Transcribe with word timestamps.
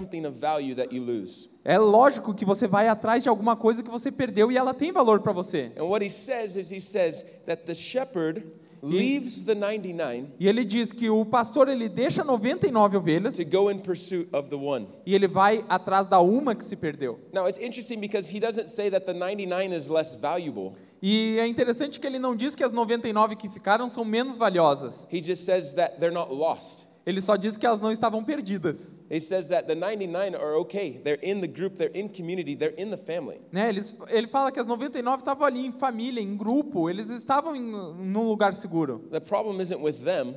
something 0.00 0.24
of 0.26 0.38
value 0.38 0.74
that 0.74 0.92
you 0.94 1.02
lose. 1.02 1.48
É 1.64 1.76
lógico 1.76 2.32
que 2.34 2.44
você 2.44 2.66
vai 2.66 2.88
atrás 2.88 3.22
de 3.22 3.28
alguma 3.28 3.54
coisa 3.54 3.82
que 3.82 3.90
você 3.90 4.10
perdeu 4.10 4.50
e 4.50 4.56
ela 4.56 4.72
tem 4.72 4.90
valor 4.92 5.20
para 5.20 5.32
você. 5.32 5.70
And 5.76 5.84
what 5.84 6.04
he 6.04 6.08
says 6.10 6.56
is 6.56 6.70
he 6.72 6.80
says 6.80 7.24
that 7.46 7.64
the 7.66 7.74
shepherd 7.74 8.46
leaves 8.82 9.42
the 9.44 9.54
99 9.54 10.28
E 10.40 10.48
ele 10.48 10.64
diz 10.64 10.90
que 10.90 11.10
o 11.10 11.22
pastor 11.26 11.68
ele 11.68 11.86
deixa 11.86 12.24
99 12.24 12.96
ovelhas 12.96 13.36
to 13.36 13.44
go 13.50 13.70
in 13.70 13.78
pursuit 13.78 14.26
of 14.32 14.48
the 14.48 14.56
one. 14.56 14.86
e 15.04 15.14
ele 15.14 15.28
vai 15.28 15.62
atrás 15.68 16.08
da 16.08 16.18
uma 16.20 16.54
que 16.54 16.64
se 16.64 16.76
perdeu. 16.76 17.18
Now, 17.30 17.46
it's 17.46 17.58
interesting 17.58 18.00
because 18.00 18.34
he 18.34 18.40
doesn't 18.40 18.70
say 18.70 18.88
that 18.90 19.04
the 19.04 19.12
99 19.12 19.74
is 19.76 19.88
less 19.90 20.14
valuable. 20.14 20.72
E 21.02 21.38
é 21.38 21.46
interessante 21.46 22.00
que 22.00 22.06
ele 22.06 22.18
não 22.18 22.34
diz 22.34 22.54
que 22.54 22.64
as 22.64 22.72
99 22.72 23.36
que 23.36 23.50
ficaram 23.50 23.90
são 23.90 24.02
menos 24.02 24.38
valiosas. 24.38 25.06
He 25.12 25.22
just 25.22 25.44
says 25.44 25.74
that 25.74 25.98
they're 26.00 26.14
not 26.14 26.32
lost. 26.32 26.86
Ele 27.10 27.20
só 27.20 27.34
diz 27.34 27.56
que 27.56 27.66
elas 27.66 27.80
não 27.80 27.90
estavam 27.90 28.22
perdidas. 28.22 29.02
He 29.10 29.20
says 29.20 29.48
that 29.48 29.66
the 29.66 29.74
99 29.74 30.36
are 30.36 30.54
okay. 30.60 31.00
They're 31.02 31.18
in 31.20 31.40
the 31.40 31.48
group, 31.48 31.76
they're 31.76 31.90
in 31.92 32.08
community, 32.08 32.54
they're 32.54 32.80
in 32.80 32.90
the 32.90 32.96
family. 32.96 33.40
Né? 33.50 33.68
Eles, 33.68 33.98
ele 34.10 34.28
fala 34.28 34.52
que 34.52 34.60
as 34.60 34.66
99 34.68 35.18
estavam 35.18 35.44
ali 35.44 35.66
em 35.66 35.72
família, 35.72 36.20
em 36.20 36.36
grupo, 36.36 36.88
eles 36.88 37.10
estavam 37.10 37.56
em 37.56 37.62
num 37.62 38.28
lugar 38.28 38.54
seguro. 38.54 39.00
The 39.10 39.18
problem 39.18 39.60
isn't 39.60 39.82
with 39.82 40.04
them. 40.04 40.36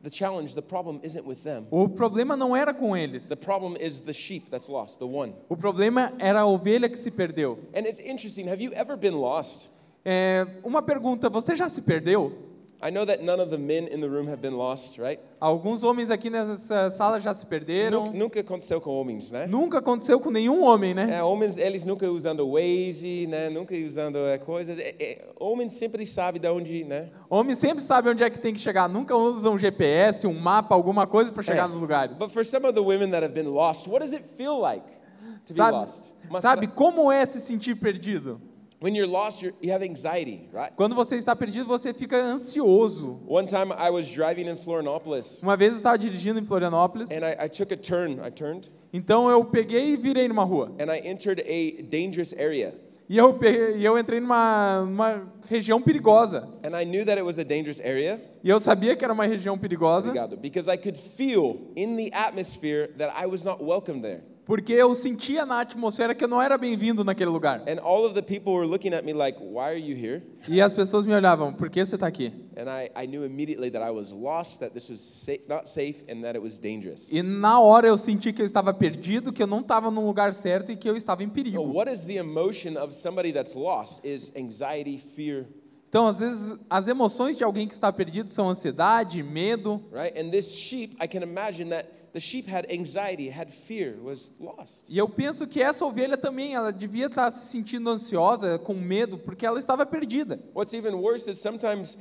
The 0.00 0.10
challenge, 0.12 0.54
the 0.54 0.62
problem 0.62 1.00
isn't 1.02 1.26
with 1.26 1.42
them. 1.42 1.66
O 1.72 1.88
problema 1.88 2.36
não 2.36 2.54
era 2.54 2.72
com 2.72 2.96
eles. 2.96 3.28
The 3.28 3.44
problem 3.44 3.76
is 3.80 3.98
the 3.98 4.12
sheep 4.12 4.48
that's 4.48 4.68
lost, 4.68 5.00
the 5.00 5.06
one. 5.06 5.34
O 5.48 5.56
problema 5.56 6.12
era 6.20 6.42
a 6.42 6.46
ovelha 6.46 6.88
que 6.88 6.96
se 6.96 7.10
perdeu. 7.10 7.58
And 7.74 7.80
it's 7.80 7.98
interesting. 7.98 8.48
Have 8.48 8.62
you 8.62 8.72
ever 8.74 8.96
been 8.96 9.16
lost? 9.16 9.68
É, 10.04 10.46
uma 10.62 10.82
pergunta: 10.82 11.28
você 11.28 11.56
já 11.56 11.68
se 11.68 11.82
perdeu? 11.82 12.47
I 12.80 12.92
know 12.92 13.04
that 13.06 13.24
none 13.24 13.40
of 13.42 13.50
the 13.50 13.58
men 13.58 13.88
in 13.88 14.00
the 14.00 14.08
room 14.08 14.28
have 14.28 14.40
been 14.40 14.56
lost, 14.56 14.98
right? 14.98 15.18
Alguns 15.40 15.82
homens 15.82 16.10
aqui 16.12 16.30
nessa 16.30 16.88
sala 16.90 17.18
já 17.18 17.34
se 17.34 17.44
Nunca, 17.44 17.50
perderam. 17.50 18.12
nunca 18.12 18.38
aconteceu 18.40 18.80
com 18.80 18.90
homens, 18.90 19.32
né? 19.32 19.48
Nunca 19.48 19.78
aconteceu 19.78 20.20
com 20.20 20.30
nenhum 20.30 20.62
homem, 20.62 20.94
né? 20.94 21.16
É, 21.18 21.22
homens, 21.22 21.56
eles 21.58 21.82
nunca 21.84 22.08
usando 22.08 22.48
Waze, 22.52 23.26
né? 23.26 23.48
Nunca 23.50 23.74
usando 23.74 24.18
é, 24.18 24.38
coisas. 24.38 24.78
É, 24.78 24.94
é, 25.00 25.28
homens 25.40 25.72
sempre 25.72 26.06
sabem 26.06 26.40
de 26.40 26.48
onde, 26.48 26.84
né? 26.84 27.08
Homem 27.28 27.54
sempre 27.56 27.82
sabe 27.82 28.10
onde 28.10 28.22
é 28.22 28.30
que 28.30 28.38
tem 28.38 28.54
que 28.54 28.60
chegar. 28.60 28.88
Nunca 28.88 29.16
usa 29.16 29.50
um 29.50 29.58
GPS, 29.58 30.24
um 30.28 30.34
mapa, 30.38 30.72
alguma 30.74 31.04
coisa 31.04 31.32
para 31.32 31.42
chegar 31.42 31.64
É. 31.64 31.68
nos 31.68 31.78
lugares. 31.78 32.16
But 32.20 32.30
for 32.30 32.44
some 32.46 32.64
of 32.64 32.74
the 32.74 32.80
women 32.80 33.10
that 33.10 33.24
have 33.24 33.34
been 33.34 33.48
lost, 33.52 33.88
what 33.88 34.04
does 34.04 34.12
it 34.12 34.24
feel 34.36 34.60
like 34.60 34.86
to 34.86 35.48
be 35.48 35.52
Sabe, 35.54 35.72
lost? 35.78 36.12
Mas- 36.30 36.42
sabe 36.42 36.68
como 36.68 37.10
é 37.10 37.26
se 37.26 37.40
sentir 37.40 37.74
perdido? 37.74 38.40
When 38.80 38.94
you're 38.94 39.08
lost, 39.08 39.42
you're, 39.42 39.54
you 39.60 39.72
have 39.72 39.82
anxiety, 39.84 40.48
right? 40.52 40.72
Quando 40.76 40.94
você 40.94 41.16
está 41.16 41.34
perdido, 41.34 41.66
você 41.66 41.92
fica 41.92 42.16
ansioso. 42.16 43.18
One 43.26 43.46
time 43.48 43.72
I 43.76 43.90
was 43.90 44.06
driving 44.08 44.46
in 44.48 44.56
Florianopolis, 44.56 45.42
Uma 45.42 45.56
vez 45.56 45.72
eu 45.72 45.76
estava 45.78 45.98
dirigindo 45.98 46.38
em 46.38 46.44
Florianópolis, 46.44 47.10
and 47.10 47.24
I, 47.26 47.46
I 47.46 47.48
took 47.48 47.72
a 47.72 47.76
turn. 47.76 48.20
I 48.24 48.30
turned, 48.30 48.70
então 48.92 49.28
eu 49.28 49.44
peguei 49.44 49.90
e 49.90 49.96
virei 49.96 50.28
numa 50.28 50.44
rua. 50.44 50.72
and 50.78 50.92
I 50.92 50.98
entered 51.08 51.40
a 51.40 51.82
dangerous 51.82 52.32
area. 52.32 52.74
E 53.10 53.16
eu, 53.16 53.32
peguei, 53.34 53.78
e 53.78 53.84
eu 53.86 53.98
entrei 53.98 54.20
numa, 54.20 54.84
numa 54.84 55.32
região 55.48 55.80
perigosa. 55.80 56.46
And 56.62 56.78
I 56.78 56.84
knew 56.84 57.04
that 57.06 57.18
it 57.18 57.22
was 57.24 57.38
a 57.38 57.42
dangerous 57.42 57.80
area 57.80 58.20
E 58.48 58.50
eu 58.50 58.58
sabia 58.58 58.96
que 58.96 59.04
era 59.04 59.12
uma 59.12 59.26
região 59.26 59.58
perigosa, 59.58 60.08
obrigado, 60.08 60.38
because 60.38 60.70
I 60.72 60.78
could 60.78 60.96
feel 60.98 61.70
in 61.76 61.96
the 61.96 62.10
atmosphere 62.16 62.88
that 62.96 63.12
I 63.14 63.26
was 63.26 63.44
not 63.44 63.62
welcome 63.62 64.00
there. 64.00 64.22
porque 64.46 64.72
eu 64.72 64.94
sentia 64.94 65.44
na 65.44 65.60
atmosfera 65.60 66.14
que 66.14 66.24
eu 66.24 66.28
não 66.28 66.40
era 66.40 66.56
bem-vindo 66.56 67.04
naquele 67.04 67.28
lugar. 67.28 67.62
And 67.68 67.78
all 67.82 68.06
of 68.06 68.14
the 68.14 68.22
people 68.22 68.54
were 68.54 68.66
looking 68.66 68.94
at 68.94 69.04
me 69.04 69.12
like, 69.12 69.38
Why 69.38 69.64
are 69.68 69.76
you 69.78 69.94
here? 69.94 70.22
E 70.48 70.62
as 70.62 70.72
pessoas 70.72 71.04
me 71.04 71.12
olhavam, 71.12 71.52
por 71.52 71.68
que 71.68 71.84
você 71.84 71.96
está 71.96 72.06
aqui? 72.06 72.32
And 72.56 72.70
I, 72.70 72.90
I 72.96 73.06
knew 73.06 73.26
immediately 73.26 73.70
that 73.70 73.86
I 73.86 73.90
was 73.90 74.10
lost, 74.10 74.60
that 74.60 74.72
this 74.72 74.88
was 74.88 75.28
not 75.46 75.68
safe, 75.68 76.02
and 76.08 76.22
that 76.22 76.34
it 76.34 76.42
was 76.42 76.56
dangerous. 76.56 77.06
E 77.10 77.22
na 77.22 77.60
hora 77.60 77.86
eu 77.86 77.98
senti 77.98 78.32
que 78.32 78.40
eu 78.40 78.46
estava 78.46 78.72
perdido, 78.72 79.30
que 79.30 79.42
eu 79.42 79.46
não 79.46 79.60
estava 79.60 79.90
no 79.90 80.06
lugar 80.06 80.32
certo 80.32 80.72
e 80.72 80.76
que 80.76 80.88
eu 80.88 80.96
estava 80.96 81.22
em 81.22 81.26
So, 81.26 81.32
perigo. 81.34 81.60
what 81.70 81.92
is 81.92 82.06
the 82.06 82.16
emotion 82.16 82.78
of 82.78 82.94
somebody 82.94 83.30
that's 83.30 83.54
lost? 83.54 84.02
Is 84.02 84.32
anxiety, 84.34 84.96
fear, 85.14 85.44
Então, 85.88 86.06
às 86.06 86.20
vezes, 86.20 86.58
as 86.68 86.86
emoções 86.86 87.36
de 87.36 87.42
alguém 87.42 87.66
que 87.66 87.72
está 87.72 87.90
perdido 87.90 88.28
são 88.28 88.48
ansiedade, 88.48 89.22
medo. 89.22 89.82
right? 89.90 90.18
And 90.18 90.30
this 90.30 90.52
sheep, 90.52 90.94
I 91.02 91.08
can 91.08 91.22
imagine 91.22 91.70
that 91.70 91.88
the 92.12 92.20
sheep 92.20 92.46
had 92.46 92.66
anxiety, 92.70 93.30
had 93.30 93.50
fear, 93.50 93.96
was 94.02 94.30
lost. 94.38 94.84
E 94.86 94.98
eu 94.98 95.08
penso 95.08 95.46
que 95.46 95.62
essa 95.62 95.86
ovelha 95.86 96.18
também, 96.18 96.54
ela 96.54 96.70
devia 96.72 97.06
estar 97.06 97.30
se 97.30 97.46
sentindo 97.46 97.88
ansiosa, 97.88 98.58
com 98.58 98.74
medo, 98.74 99.16
porque 99.16 99.46
ela 99.46 99.58
estava 99.58 99.86
perdida. 99.86 100.38
What's 100.54 100.74
even 100.74 100.94
worse 100.94 101.30
is 101.30 101.38
sometimes 101.38 101.96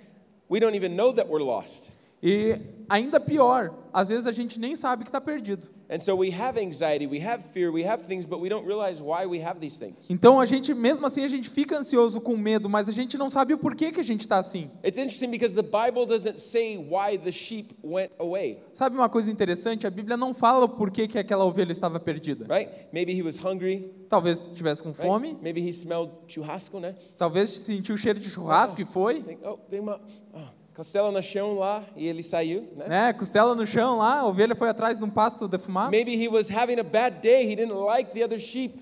we 0.49 0.59
don't 0.59 0.75
even 0.75 0.95
know 0.95 1.13
that 1.13 1.29
we're 1.29 1.43
lost. 1.43 1.89
E 2.21 2.59
ainda 2.89 3.19
pior, 3.19 3.73
às 3.93 4.09
vezes 4.09 4.27
a 4.27 4.31
gente 4.31 4.59
nem 4.59 4.75
sabe 4.75 5.03
que 5.03 5.09
está 5.09 5.21
perdido. 5.21 5.69
And 5.89 6.01
so 6.01 6.15
we 6.17 6.29
have 6.31 6.59
anxiety, 6.59 7.07
we 7.07 7.19
have 7.25 7.43
fear, 7.53 7.71
we 7.71 7.81
have 7.87 8.05
things, 8.07 8.25
but 8.25 8.41
we 8.41 8.49
don't 8.49 8.65
realize 8.67 9.01
why 9.01 9.25
we 9.25 9.39
have 9.41 9.59
these 9.61 9.79
things. 9.79 9.95
Então 10.09 10.37
a 10.37 10.45
gente, 10.45 10.73
mesmo 10.73 11.05
assim, 11.05 11.23
a 11.23 11.29
gente 11.29 11.49
fica 11.49 11.77
ansioso 11.77 12.19
com 12.19 12.35
medo, 12.35 12.69
mas 12.69 12.89
a 12.89 12.91
gente 12.91 13.17
não 13.17 13.29
sabe 13.29 13.53
o 13.53 13.57
porquê 13.57 13.91
que 13.91 13.99
a 14.01 14.03
gente 14.03 14.21
está 14.21 14.37
assim. 14.37 14.69
It's 14.83 14.97
interesting 14.97 15.29
because 15.29 15.55
the 15.55 15.61
Bible 15.61 16.05
doesn't 16.05 16.39
say 16.41 16.77
why 16.77 17.17
the 17.17 17.31
sheep 17.31 17.73
went 17.81 18.11
away, 18.19 18.59
Sabe 18.73 18.97
uma 18.97 19.07
coisa 19.07 19.31
interessante? 19.31 19.87
A 19.87 19.89
Bíblia 19.89 20.17
não 20.17 20.33
fala 20.33 20.65
o 20.65 20.69
porquê 20.69 21.07
que 21.07 21.17
aquela 21.17 21.45
ovelha 21.45 21.71
estava 21.71 21.99
perdida. 22.01 22.45
right? 22.53 22.69
Maybe 22.91 23.13
he 23.17 23.21
was 23.23 23.37
hungry, 23.37 23.89
Talvez 24.09 24.39
estivesse 24.41 24.83
com 24.83 24.89
right? 24.89 25.01
fome, 25.01 25.37
Maybe 25.41 25.61
he 25.61 25.69
smelled 25.71 26.11
churrasco, 26.27 26.81
né? 26.81 26.95
talvez 27.17 27.49
sentiu 27.49 27.95
o 27.95 27.97
cheiro 27.97 28.19
de 28.19 28.29
churrasco 28.29 28.81
e 28.81 28.85
foi, 28.85 29.21
Think, 29.21 29.39
oh, 29.45 29.57
tem 29.69 29.79
uma 29.79 30.01
oh, 30.33 30.39
costela 30.77 31.11
no 31.11 31.23
chão 31.23 31.57
lá 31.57 31.83
e 31.95 32.07
ele 32.07 32.21
saiu, 32.21 32.67
né? 32.77 32.85
né? 32.87 33.13
Costela 33.13 33.55
no 33.55 33.65
chão 33.65 33.97
lá, 33.97 34.19
a 34.19 34.27
ovelha 34.27 34.55
foi 34.55 34.69
atrás 34.69 34.99
de 34.99 35.03
um 35.03 35.09
pasto 35.09 35.47
defumado. 35.47 35.89
Maybe 35.89 36.15
he 36.15 36.29
was 36.29 36.49
having 36.51 36.79
a 36.79 36.83
bad 36.83 37.19
day, 37.19 37.43
he 37.51 37.55
didn't 37.55 37.73
like 37.73 38.11
the 38.13 38.23
other 38.23 38.39
sheep. 38.39 38.79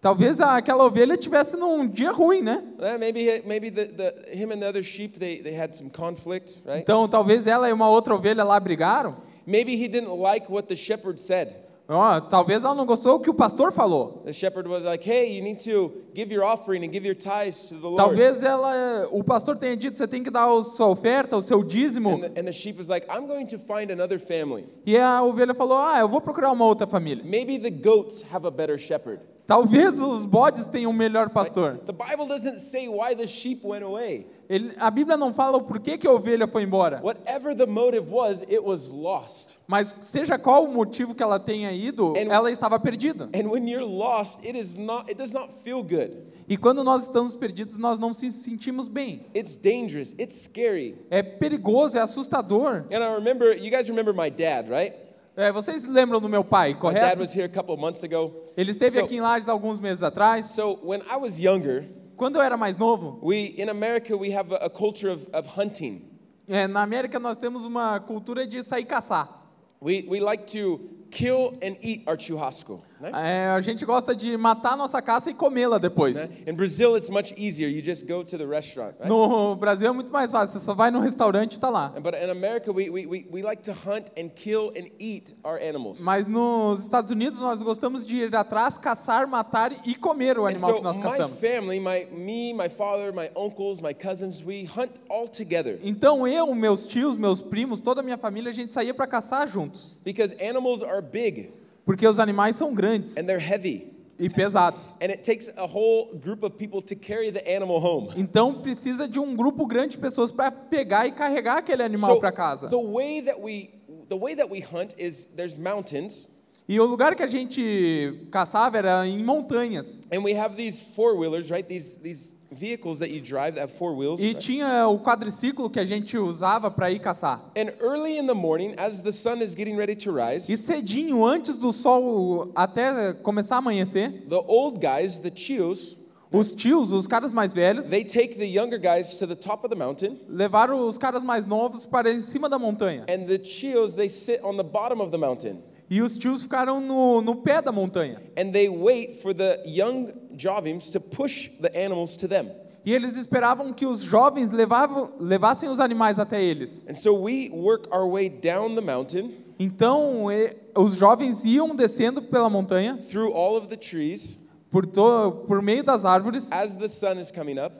Talvez 0.00 0.40
aquela 0.40 0.84
ovelha 0.84 1.16
tivesse 1.16 1.56
num 1.56 1.86
dia 1.86 2.12
ruim, 2.12 2.42
né? 2.42 2.62
Maybe 2.98 3.22
he- 3.28 3.42
maybe 3.44 3.70
the, 3.70 3.86
the, 3.86 4.14
him 4.32 4.52
and 4.52 4.60
the 4.60 4.68
other 4.68 4.82
sheep 4.84 5.18
they, 5.18 5.42
they 5.42 5.52
had 5.56 5.74
some 5.74 5.90
conflict, 5.90 6.58
right? 6.64 6.80
Então 6.82 7.08
talvez 7.08 7.46
ela 7.48 7.68
e 7.68 7.72
uma 7.72 7.88
outra 7.88 8.14
ovelha 8.14 8.44
lá 8.44 8.58
brigaram. 8.60 9.16
Maybe 9.44 9.74
he 9.74 9.88
didn't 9.88 10.16
like 10.16 10.46
what 10.48 10.68
the 10.68 10.76
shepherd 10.76 11.20
said. 11.20 11.54
Ó, 11.88 12.20
talvez 12.20 12.64
ela 12.64 12.74
não 12.74 12.86
gostou 12.86 13.18
do 13.18 13.24
que 13.24 13.30
o 13.30 13.34
pastor 13.34 13.72
falou. 13.72 14.22
The 14.24 14.32
shepherd 14.32 14.68
was 14.68 14.84
like, 14.84 15.08
"Hey, 15.08 15.36
you 15.36 15.42
need 15.42 15.62
to 15.64 15.92
give 16.14 16.32
your 16.32 16.44
offering 16.44 16.84
and 16.86 16.92
give 16.92 17.04
your 17.04 17.16
tithes 17.16 17.68
to 17.68 17.74
the 17.74 17.82
Lord." 17.82 17.96
Talvez 17.96 18.42
ela, 18.42 19.08
o 19.10 19.22
pastor 19.22 19.58
tenha 19.58 19.76
dito, 19.76 19.98
você 19.98 20.06
tem 20.06 20.22
que 20.22 20.30
dar 20.30 20.48
a 20.48 20.62
sua 20.62 20.88
oferta, 20.88 21.36
o 21.36 21.42
seu 21.42 21.62
dízimo. 21.62 22.10
And 22.10 22.20
the, 22.20 22.40
and 22.40 22.44
the 22.44 22.52
sheep 22.52 22.78
was 22.78 22.88
like, 22.88 23.06
"I'm 23.08 23.26
going 23.26 23.46
to 23.46 23.58
find 23.58 23.90
another 23.90 24.18
family. 24.18 24.66
E 24.86 24.96
a 24.96 25.22
ovelha 25.22 25.54
falou, 25.54 25.76
ah, 25.76 25.98
eu 25.98 26.08
vou 26.08 26.20
procurar 26.20 26.52
uma 26.52 26.64
outra 26.64 26.86
família. 26.86 27.24
Maybe 27.24 27.58
the 27.58 27.70
goats 27.70 28.24
have 28.32 28.46
a 28.46 28.50
better 28.50 28.78
shepherd." 28.78 29.20
Talvez 29.46 30.00
os 30.00 30.24
bodes 30.24 30.66
tenham 30.66 30.90
um 30.92 30.94
melhor 30.94 31.28
pastor. 31.30 31.78
The 31.84 31.92
Bible 31.92 32.26
doesn't 32.28 32.60
say 32.60 32.88
why 32.88 33.14
the 33.16 33.26
sheep 33.26 33.66
went 33.66 33.82
away. 33.82 34.26
Ele- 34.48 34.72
a 34.78 34.90
Bíblia 34.90 35.16
não 35.16 35.32
fala 35.34 35.56
o 35.58 35.62
porquê 35.62 35.98
que 35.98 36.06
a 36.06 36.12
ovelha 36.12 36.46
foi 36.46 36.62
embora. 36.62 37.00
Whatever 37.02 37.54
the 37.56 37.66
motive 37.66 38.06
was, 38.10 38.42
it 38.42 38.60
was 38.60 38.86
lost. 38.88 39.56
Mas 39.66 39.94
seja 40.02 40.38
qual 40.38 40.64
o 40.64 40.68
motivo 40.72 41.14
que 41.14 41.22
ela 41.22 41.40
tenha 41.40 41.72
ido, 41.72 42.10
And- 42.16 42.30
ela 42.30 42.50
estava 42.50 42.78
perdida. 42.78 43.28
And 43.34 43.48
when 43.50 43.68
you're 43.68 43.84
lost, 43.84 44.38
it 44.44 44.56
is 44.56 44.76
not 44.76 45.10
it 45.10 45.16
does 45.18 45.32
not 45.32 45.48
feel 45.64 45.82
good. 45.82 46.22
E 46.48 46.56
quando 46.56 46.84
nós 46.84 47.02
estamos 47.02 47.34
perdidos, 47.34 47.78
nós 47.78 47.98
não 47.98 48.12
se 48.12 48.30
sentimos 48.30 48.86
bem. 48.88 49.26
It's 49.34 49.56
dangerous. 49.56 50.14
It's 50.18 50.36
scary. 50.44 50.96
É 51.10 51.22
perigoso, 51.22 51.98
é 51.98 52.00
assustador. 52.00 52.84
And 52.92 52.98
I 53.02 53.14
remember, 53.14 53.52
you 53.56 53.70
guys 53.70 53.88
remember 53.88 54.14
my 54.14 54.30
dad, 54.30 54.68
right? 54.68 54.94
É, 55.34 55.50
vocês 55.50 55.84
lembram 55.86 56.20
do 56.20 56.28
meu 56.28 56.44
pai, 56.44 56.68
My 56.68 56.74
dad 56.74 56.80
correto? 56.80 57.20
was 57.22 57.34
here 57.34 57.44
a 57.44 57.48
couple 57.48 57.76
months 57.76 58.04
ago. 58.04 58.32
Ele 58.56 58.70
esteve 58.70 58.98
So- 58.98 59.04
aqui 59.04 59.16
em 59.16 59.20
Lages 59.20 59.48
alguns 59.48 59.78
meses 59.80 60.02
atrás. 60.02 60.46
So 60.50 60.78
when 60.84 61.00
I 61.10 61.16
was 61.16 61.38
younger, 61.38 61.88
Quando 62.16 62.36
eu 62.36 62.42
era 62.42 62.56
mais 62.56 62.76
novo, 62.76 63.18
we 63.22 63.54
in 63.56 63.68
America 63.70 64.14
we 64.16 64.32
have 64.36 64.52
a, 64.54 64.66
a 64.66 64.70
culture 64.70 65.10
of, 65.10 65.26
of 65.32 65.48
hunting. 65.58 66.02
é, 66.46 66.66
na 66.68 66.82
América 66.82 67.18
nós 67.18 67.38
temos 67.38 67.64
uma 67.64 67.98
cultura 68.00 68.46
de 68.46 68.62
sair 68.62 68.84
caçar. 68.84 69.42
We, 69.80 70.04
we 70.08 70.20
like 70.20 70.44
to 70.52 70.80
kill 71.12 71.58
and 71.62 71.76
eat 71.82 72.02
our 72.08 72.16
churrasco. 72.18 72.78
Né? 72.98 73.10
É, 73.14 73.48
a 73.50 73.60
gente 73.60 73.84
gosta 73.84 74.16
de 74.16 74.34
matar 74.36 74.72
a 74.72 74.76
nossa 74.76 75.00
caça 75.02 75.30
e 75.30 75.34
comê-la 75.34 75.76
depois. 75.76 76.16
Né? 76.16 76.38
In 76.46 76.54
Brazil, 76.54 76.96
it's 76.96 77.10
much 77.10 77.34
easier. 77.36 77.68
You 77.68 77.82
just 77.84 78.06
go 78.06 78.24
to 78.24 78.38
the 78.38 78.46
restaurant. 78.46 78.94
Right? 78.98 79.08
No 79.08 79.54
Brasil 79.56 79.90
é 79.90 79.92
muito 79.92 80.10
mais 80.12 80.32
fácil, 80.32 80.58
você 80.58 80.64
só 80.64 80.74
vai 80.74 80.90
no 80.90 81.00
restaurante 81.00 81.52
e 81.52 81.56
está 81.56 81.68
lá. 81.68 81.90
But 82.00 82.14
in 82.14 82.30
America, 82.30 82.72
we, 82.72 82.88
we, 82.88 83.06
we, 83.06 83.26
we 83.30 83.42
like 83.42 83.62
to 83.64 83.72
hunt 83.72 84.10
and 84.16 84.30
kill 84.34 84.72
and 84.74 84.90
eat 84.98 85.36
our 85.44 85.58
animals. 85.58 86.00
Mas 86.00 86.26
nos 86.26 86.80
Estados 86.80 87.10
Unidos 87.10 87.40
nós 87.40 87.62
gostamos 87.62 88.06
de 88.06 88.16
ir 88.16 88.34
atrás, 88.34 88.78
caçar, 88.78 89.26
matar 89.26 89.72
e 89.86 89.94
comer 89.94 90.38
o 90.38 90.46
animal 90.46 90.70
so 90.70 90.76
que 90.76 90.82
nós 90.82 90.96
my 90.96 91.02
caçamos. 91.02 91.40
family, 91.40 91.78
my, 91.78 92.06
me, 92.10 92.54
my 92.54 92.68
father, 92.70 93.12
my 93.12 93.30
uncles, 93.36 93.80
my 93.80 93.92
cousins, 93.92 94.42
we 94.42 94.64
hunt 94.64 94.92
all 95.10 95.28
together. 95.28 95.78
Então 95.82 96.26
eu, 96.26 96.54
meus 96.54 96.86
tios, 96.86 97.16
meus 97.16 97.42
primos, 97.42 97.80
toda 97.80 98.00
a 98.00 98.04
minha 98.04 98.16
família, 98.16 98.50
a 98.50 98.54
gente 98.54 98.72
saía 98.72 98.94
para 98.94 99.06
caçar 99.06 99.46
juntos. 99.46 99.98
Because 100.02 100.34
animals 100.40 100.82
are 100.82 101.01
big 101.02 101.50
Porque 101.84 102.06
os 102.06 102.18
animais 102.18 102.56
são 102.56 102.72
grandes 102.74 103.16
and 103.16 103.24
they're 103.24 103.44
heavy. 103.44 103.90
e 104.18 104.28
pesados. 104.30 104.96
And 105.00 105.06
it 105.10 105.22
takes 105.22 105.50
a 105.56 105.64
whole 105.66 106.14
group 106.18 106.44
of 106.44 106.56
people 106.56 106.80
to 106.82 106.94
carry 106.94 107.32
the 107.32 107.42
animal 107.56 107.78
home. 107.84 108.10
Então 108.16 108.54
precisa 108.62 109.08
de 109.08 109.18
um 109.18 109.34
grupo 109.34 109.66
grande 109.66 109.92
de 109.92 109.98
pessoas 109.98 110.30
para 110.30 110.50
pegar 110.52 111.06
e 111.06 111.12
carregar 111.12 111.58
aquele 111.58 111.82
animal 111.82 112.20
para 112.20 112.30
casa. 112.30 112.68
the 112.68 112.76
way 112.76 113.20
that 113.22 113.40
we 113.40 113.70
the 114.08 114.16
way 114.16 114.36
that 114.36 114.48
we 114.50 114.60
hunt 114.60 114.94
is 114.98 115.28
there's 115.36 115.56
mountains 115.56 116.28
E 116.68 116.78
o 116.78 116.84
lugar 116.86 117.16
que 117.16 117.22
a 117.24 117.26
gente 117.26 118.26
caçava 118.30 118.78
era 118.78 119.06
em 119.06 119.18
montanhas. 119.24 120.04
And 120.12 120.22
we 120.22 120.32
have 120.38 120.54
these 120.56 120.80
four 120.94 121.16
wheelers, 121.18 121.50
right? 121.50 121.66
These 121.66 121.98
these 122.00 122.36
vehicles 122.54 122.98
that 122.98 123.10
you 123.10 123.20
drive 123.20 123.54
that 123.54 123.62
have 123.62 123.72
four 123.72 123.94
wheels. 123.96 124.20
E 124.20 124.34
tinha 124.34 124.86
o 124.88 124.98
quadriciclo 124.98 125.68
que 125.70 125.80
a 125.80 125.84
gente 125.84 126.16
usava 126.18 126.70
para 126.70 126.90
ir 126.90 126.98
caçar. 126.98 127.40
And 127.56 127.72
early 127.80 128.18
in 128.18 128.26
the 128.26 128.34
morning, 128.34 128.74
as 128.76 129.00
the 129.00 129.12
sun 129.12 129.42
is 129.42 129.54
getting 129.54 129.76
ready 129.76 129.96
to 129.96 130.12
rise, 130.12 130.52
E 130.52 130.56
cedinho, 130.56 131.24
antes 131.24 131.56
do 131.56 131.72
sol 131.72 132.50
até 132.54 133.12
começar 133.14 133.56
a 133.56 133.58
amanhecer, 133.58 134.26
the 134.28 134.42
old 134.46 134.78
guys, 134.78 135.18
the 135.20 135.30
chios, 135.34 135.96
os 136.32 136.52
tios, 136.52 136.92
os 136.92 137.06
caras 137.06 137.32
mais 137.32 137.52
velhos, 137.52 137.88
they 137.90 138.04
take 138.04 138.36
the 138.36 138.46
younger 138.46 138.78
guys 138.78 139.16
to 139.18 139.26
the 139.26 139.34
top 139.36 139.64
of 139.66 139.68
the 139.68 139.74
mountain, 139.78 140.18
levaram 140.28 140.80
os 140.80 140.96
caras 140.96 141.22
mais 141.22 141.44
novos 141.44 141.84
para 141.84 142.10
em 142.10 142.20
cima 142.22 142.48
da 142.48 142.58
montanha. 142.58 143.04
and 143.08 143.26
the 143.26 143.38
chios 143.42 143.94
they 143.94 144.08
sit 144.08 144.40
on 144.42 144.56
the 144.56 144.62
bottom 144.62 145.02
of 145.02 145.10
the 145.10 145.18
mountain, 145.18 145.58
E 145.94 146.00
os 146.00 146.16
tios 146.16 146.44
ficaram 146.44 146.80
no, 146.80 147.20
no 147.20 147.36
pé 147.36 147.60
da 147.60 147.70
montanha. 147.70 148.22
and 148.34 148.50
they 148.50 148.66
wait 148.66 149.20
for 149.20 149.34
the 149.34 149.60
young 149.66 150.10
jovims 150.34 150.88
to 150.90 150.98
push 150.98 151.50
the 151.60 151.68
animals 151.78 152.16
to 152.16 152.26
them. 152.26 152.50
E 152.82 152.94
eles 152.94 153.14
esperavam 153.16 153.74
que 153.74 153.84
os 153.84 154.00
jovens 154.00 154.52
levavam, 154.52 155.12
levassem 155.20 155.68
os 155.68 155.78
animais 155.78 156.18
até 156.18 156.42
eles. 156.42 156.86
And 156.88 156.94
so 156.94 157.12
we 157.14 157.50
work 157.52 157.86
our 157.94 158.08
way 158.10 158.30
down 158.30 158.74
the 158.74 158.80
mountain 158.80 159.34
Então, 159.58 160.32
e- 160.32 160.56
os 160.74 160.94
jovens 160.96 161.44
iam 161.44 161.76
descendo 161.76 162.22
pela 162.22 162.48
montanha, 162.48 162.96
through 163.10 163.34
all 163.34 163.56
of 163.58 163.68
the 163.68 163.76
trees 163.76 164.38
por, 164.70 164.86
to, 164.86 165.44
por 165.46 165.60
meio 165.60 165.84
das 165.84 166.06
árvores, 166.06 166.50
as 166.50 166.74
the 166.74 166.88
sun 166.88 167.20
is 167.20 167.30
coming 167.30 167.58
up, 167.58 167.74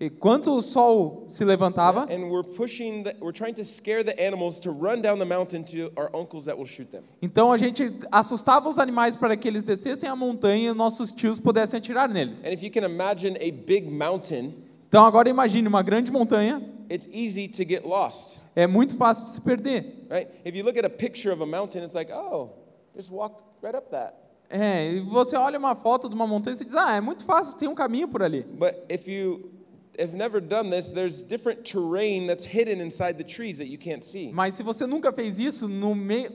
enquanto 0.00 0.48
o 0.56 0.60
sol 0.62 1.24
se 1.28 1.44
levantava, 1.44 2.02
and 2.10 2.28
we're 2.30 2.42
pushing, 2.42 3.02
the, 3.02 3.16
we're 3.20 3.32
trying 3.32 3.54
to 3.54 3.64
scare 3.64 4.04
the 4.04 4.12
animals 4.22 4.58
to 4.60 4.70
run 4.70 5.00
down 5.00 5.18
the 5.18 5.24
mountain 5.24 5.62
to 5.64 5.90
our 5.96 6.10
uncles 6.14 6.44
that 6.44 6.56
will 6.56 6.66
shoot 6.66 6.90
them. 6.90 7.02
então 7.22 7.50
a 7.50 7.56
gente 7.56 7.86
assustava 8.12 8.68
os 8.68 8.78
animais 8.78 9.16
para 9.16 9.36
que 9.36 9.48
eles 9.48 9.62
descessem 9.62 10.08
a 10.08 10.14
montanha 10.16 10.70
e 10.70 10.74
nossos 10.74 11.12
tios 11.12 11.38
pudessem 11.40 11.78
atirar 11.78 12.08
neles. 12.08 12.44
And 12.44 12.52
if 12.52 12.62
you 12.62 12.70
can 12.70 12.84
imagine 12.84 13.36
a 13.38 13.50
big 13.50 13.88
mountain, 13.90 14.54
Então 14.88 15.04
agora 15.04 15.28
imagine 15.28 15.66
uma 15.66 15.82
grande 15.82 16.12
montanha, 16.12 16.62
it's 16.90 17.08
easy 17.12 17.48
to 17.48 17.64
get 17.68 17.84
lost, 17.84 18.38
é 18.54 18.66
muito 18.66 18.96
fácil 18.96 19.24
de 19.24 19.30
se 19.30 19.40
perder. 19.40 20.06
right? 20.10 20.30
If 20.44 20.54
you 20.54 20.62
look 20.64 20.78
at 20.78 20.84
a 20.84 20.90
picture 20.90 21.32
of 21.32 21.42
a 21.42 21.46
mountain, 21.46 21.82
it's 21.82 21.94
like, 21.94 22.12
oh, 22.12 22.50
just 22.94 23.10
walk 23.10 23.42
right 23.62 23.76
up 23.76 23.90
that. 23.90 24.14
É, 24.48 24.92
e 24.92 25.00
você 25.00 25.36
olha 25.36 25.58
uma 25.58 25.74
foto 25.74 26.08
de 26.08 26.14
uma 26.14 26.24
montanha 26.26 26.54
e 26.54 26.58
você 26.58 26.64
diz, 26.64 26.76
ah, 26.76 26.94
é 26.94 27.00
muito 27.00 27.24
fácil, 27.24 27.56
tem 27.58 27.68
um 27.68 27.74
caminho 27.74 28.06
por 28.06 28.22
ali. 28.22 28.42
But 28.44 28.74
if 28.88 29.08
you 29.08 29.50
have 29.98 30.14
never 30.14 30.40
done 30.40 30.70
this, 30.70 30.88
there's 30.88 31.22
different 31.22 31.64
terrain 31.64 32.26
that's 32.26 32.44
hidden 32.44 32.80
inside 32.80 33.18
the 33.18 33.24
trees 33.24 33.58
that 33.58 33.68
you 33.68 33.78
can't 33.78 34.04
see. 34.04 34.30
Mas 34.32 34.54
se 34.54 34.62
você 34.62 34.86
nunca 34.86 35.12
fez 35.12 35.38
isso, 35.38 35.68
no 35.68 35.94
meio, 35.94 36.30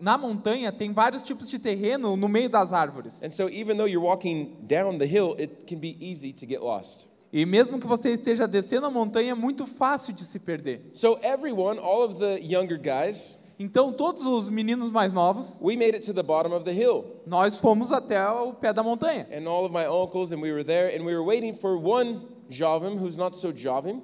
na 0.00 0.16
montanha 0.16 0.72
tem 0.72 0.92
vários 0.92 1.22
tipos 1.22 1.48
de 1.48 1.58
terreno 1.58 2.16
no 2.16 2.28
meio 2.28 2.48
das 2.48 2.72
árvores. 2.72 3.22
And 3.22 3.30
so 3.30 3.48
even 3.48 3.76
though 3.76 3.88
you're 3.88 4.04
walking 4.04 4.56
down 4.66 4.98
the 4.98 5.06
hill, 5.06 5.34
it 5.38 5.66
can 5.66 5.78
be 5.78 5.96
easy 6.00 6.32
to 6.32 6.46
get 6.46 6.60
lost. 6.62 7.06
E 7.32 7.44
mesmo 7.44 7.78
que 7.78 7.86
você 7.86 8.10
esteja 8.10 8.48
descendo 8.48 8.86
a 8.86 8.90
montanha, 8.90 9.32
é 9.32 9.34
muito 9.34 9.66
fácil 9.66 10.14
de 10.14 10.24
se 10.24 10.38
perder. 10.38 10.80
So 10.94 11.18
everyone, 11.22 11.78
all 11.78 12.02
of 12.02 12.18
the 12.18 12.38
younger 12.40 12.78
guys, 12.78 13.38
Então 13.58 13.92
todos 13.92 14.24
os 14.24 14.48
meninos 14.50 14.90
mais 14.90 15.12
novos, 15.12 15.58
we 15.60 15.76
made 15.76 15.94
it 15.96 16.06
to 16.06 16.12
the 16.14 16.22
bottom 16.22 16.54
of 16.54 16.64
the 16.64 16.72
hill. 16.72 17.04
nós 17.26 17.58
fomos 17.58 17.92
até 17.92 18.24
o 18.30 18.52
pé 18.52 18.72
da 18.72 18.82
montanha. 18.82 19.26
And 19.32 19.48
all 19.48 19.64
of 19.64 19.72
my 19.72 19.86
uncles, 19.86 20.30
and 20.32 20.40
we 20.40 20.52
were 20.52 20.62
there, 20.64 20.96
and 20.96 21.04
we 21.04 21.12
were 21.14 21.24
waiting 21.24 21.54
for 21.54 21.76
one 21.76 22.22
Jovim 22.48 22.96
who's 22.98 23.16
not 23.16 23.36
so 23.36 23.52
Jovim. 23.52 24.00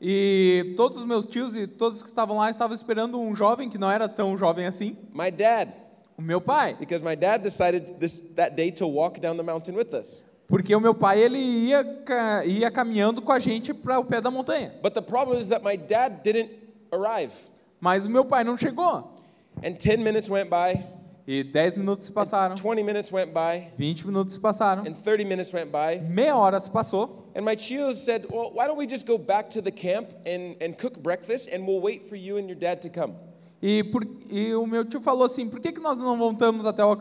E 0.00 0.74
todos 0.76 0.98
os 0.98 1.04
meus 1.04 1.26
tios 1.26 1.56
e 1.56 1.66
todos 1.66 2.02
que 2.02 2.08
estavam 2.08 2.36
lá 2.36 2.50
estavam 2.50 2.74
esperando 2.74 3.18
um 3.18 3.34
jovem 3.34 3.68
que 3.68 3.78
não 3.78 3.90
era 3.90 4.08
tão 4.08 4.36
jovem 4.36 4.66
assim, 4.66 4.96
My 5.12 5.30
dad, 5.30 5.70
o 6.16 6.22
meu 6.22 6.40
pai. 6.40 6.76
because 6.78 7.02
my 7.02 7.16
dad 7.16 7.42
decided 7.42 7.94
this, 7.98 8.22
that 8.36 8.54
day 8.54 8.70
to 8.70 8.86
walk 8.86 9.18
down 9.20 9.36
the 9.36 9.42
mountain 9.42 9.74
with 9.74 9.92
us. 9.94 10.22
Porque 10.46 10.74
o 10.74 10.80
meu 10.80 10.94
pai 10.94 11.20
ele 11.20 11.38
ia, 11.38 11.84
ia 12.46 12.70
caminhando 12.70 13.20
com 13.20 13.32
a 13.32 13.38
gente 13.38 13.74
para 13.74 13.98
o 13.98 14.04
pé 14.04 14.20
da 14.20 14.30
montanha. 14.30 14.72
But 14.82 14.94
the 14.94 15.02
problem 15.02 15.40
is 15.40 15.48
that 15.48 15.64
my 15.64 15.76
dad 15.76 16.22
didn't 16.22 16.50
arrive. 16.92 17.32
Mas 17.80 18.06
o 18.06 18.10
meu 18.10 18.24
pai 18.24 18.44
não 18.44 18.56
chegou. 18.56 19.12
And 19.62 19.72
10 19.74 19.98
minutes 19.98 20.28
went 20.30 20.48
by, 20.50 20.84
E 21.26 21.44
10 21.44 21.76
minutos 21.76 22.06
se 22.06 22.12
passaram, 22.12 22.56
20 22.56 22.82
minutes 22.82 23.12
went 23.12 23.34
by, 23.34 23.68
20 23.76 24.06
minutos 24.06 24.34
se 24.34 24.40
passaram, 24.40 24.82
and 24.86 24.94
30 24.94 25.24
minutes 25.26 25.52
went 25.52 25.70
by. 25.70 26.00
meia 26.08 26.34
hora 26.34 26.58
se 26.58 26.70
passou. 26.70 27.30
And 27.34 27.42
my 27.44 27.54
chios 27.54 28.02
said, 28.02 28.26
Well, 28.30 28.50
why 28.54 28.66
don't 28.66 28.78
we 28.78 28.86
just 28.86 29.06
go 29.06 29.18
back 29.18 29.50
to 29.50 29.60
the 29.60 29.70
camp 29.70 30.08
and, 30.24 30.56
and 30.60 30.78
cook 30.78 30.98
breakfast, 31.02 31.48
and 31.52 31.66
we'll 31.66 31.80
wait 31.82 32.08
for 32.08 32.16
you 32.16 32.38
and 32.38 32.48
your 32.48 32.58
dad 32.58 32.80
to 32.82 32.88
come? 32.88 33.14
E, 33.60 33.82
por- 33.84 34.06
e 34.30 34.54
o 34.54 34.66
meu 34.66 34.84
tio 34.84 35.00
falou 35.00 35.24
assim: 35.24 35.48
por 35.48 35.58
que, 35.60 35.72
que 35.72 35.80
nós 35.80 35.98
não 35.98 36.16
voltamos 36.16 36.64
até 36.64 36.82
o 36.84 36.92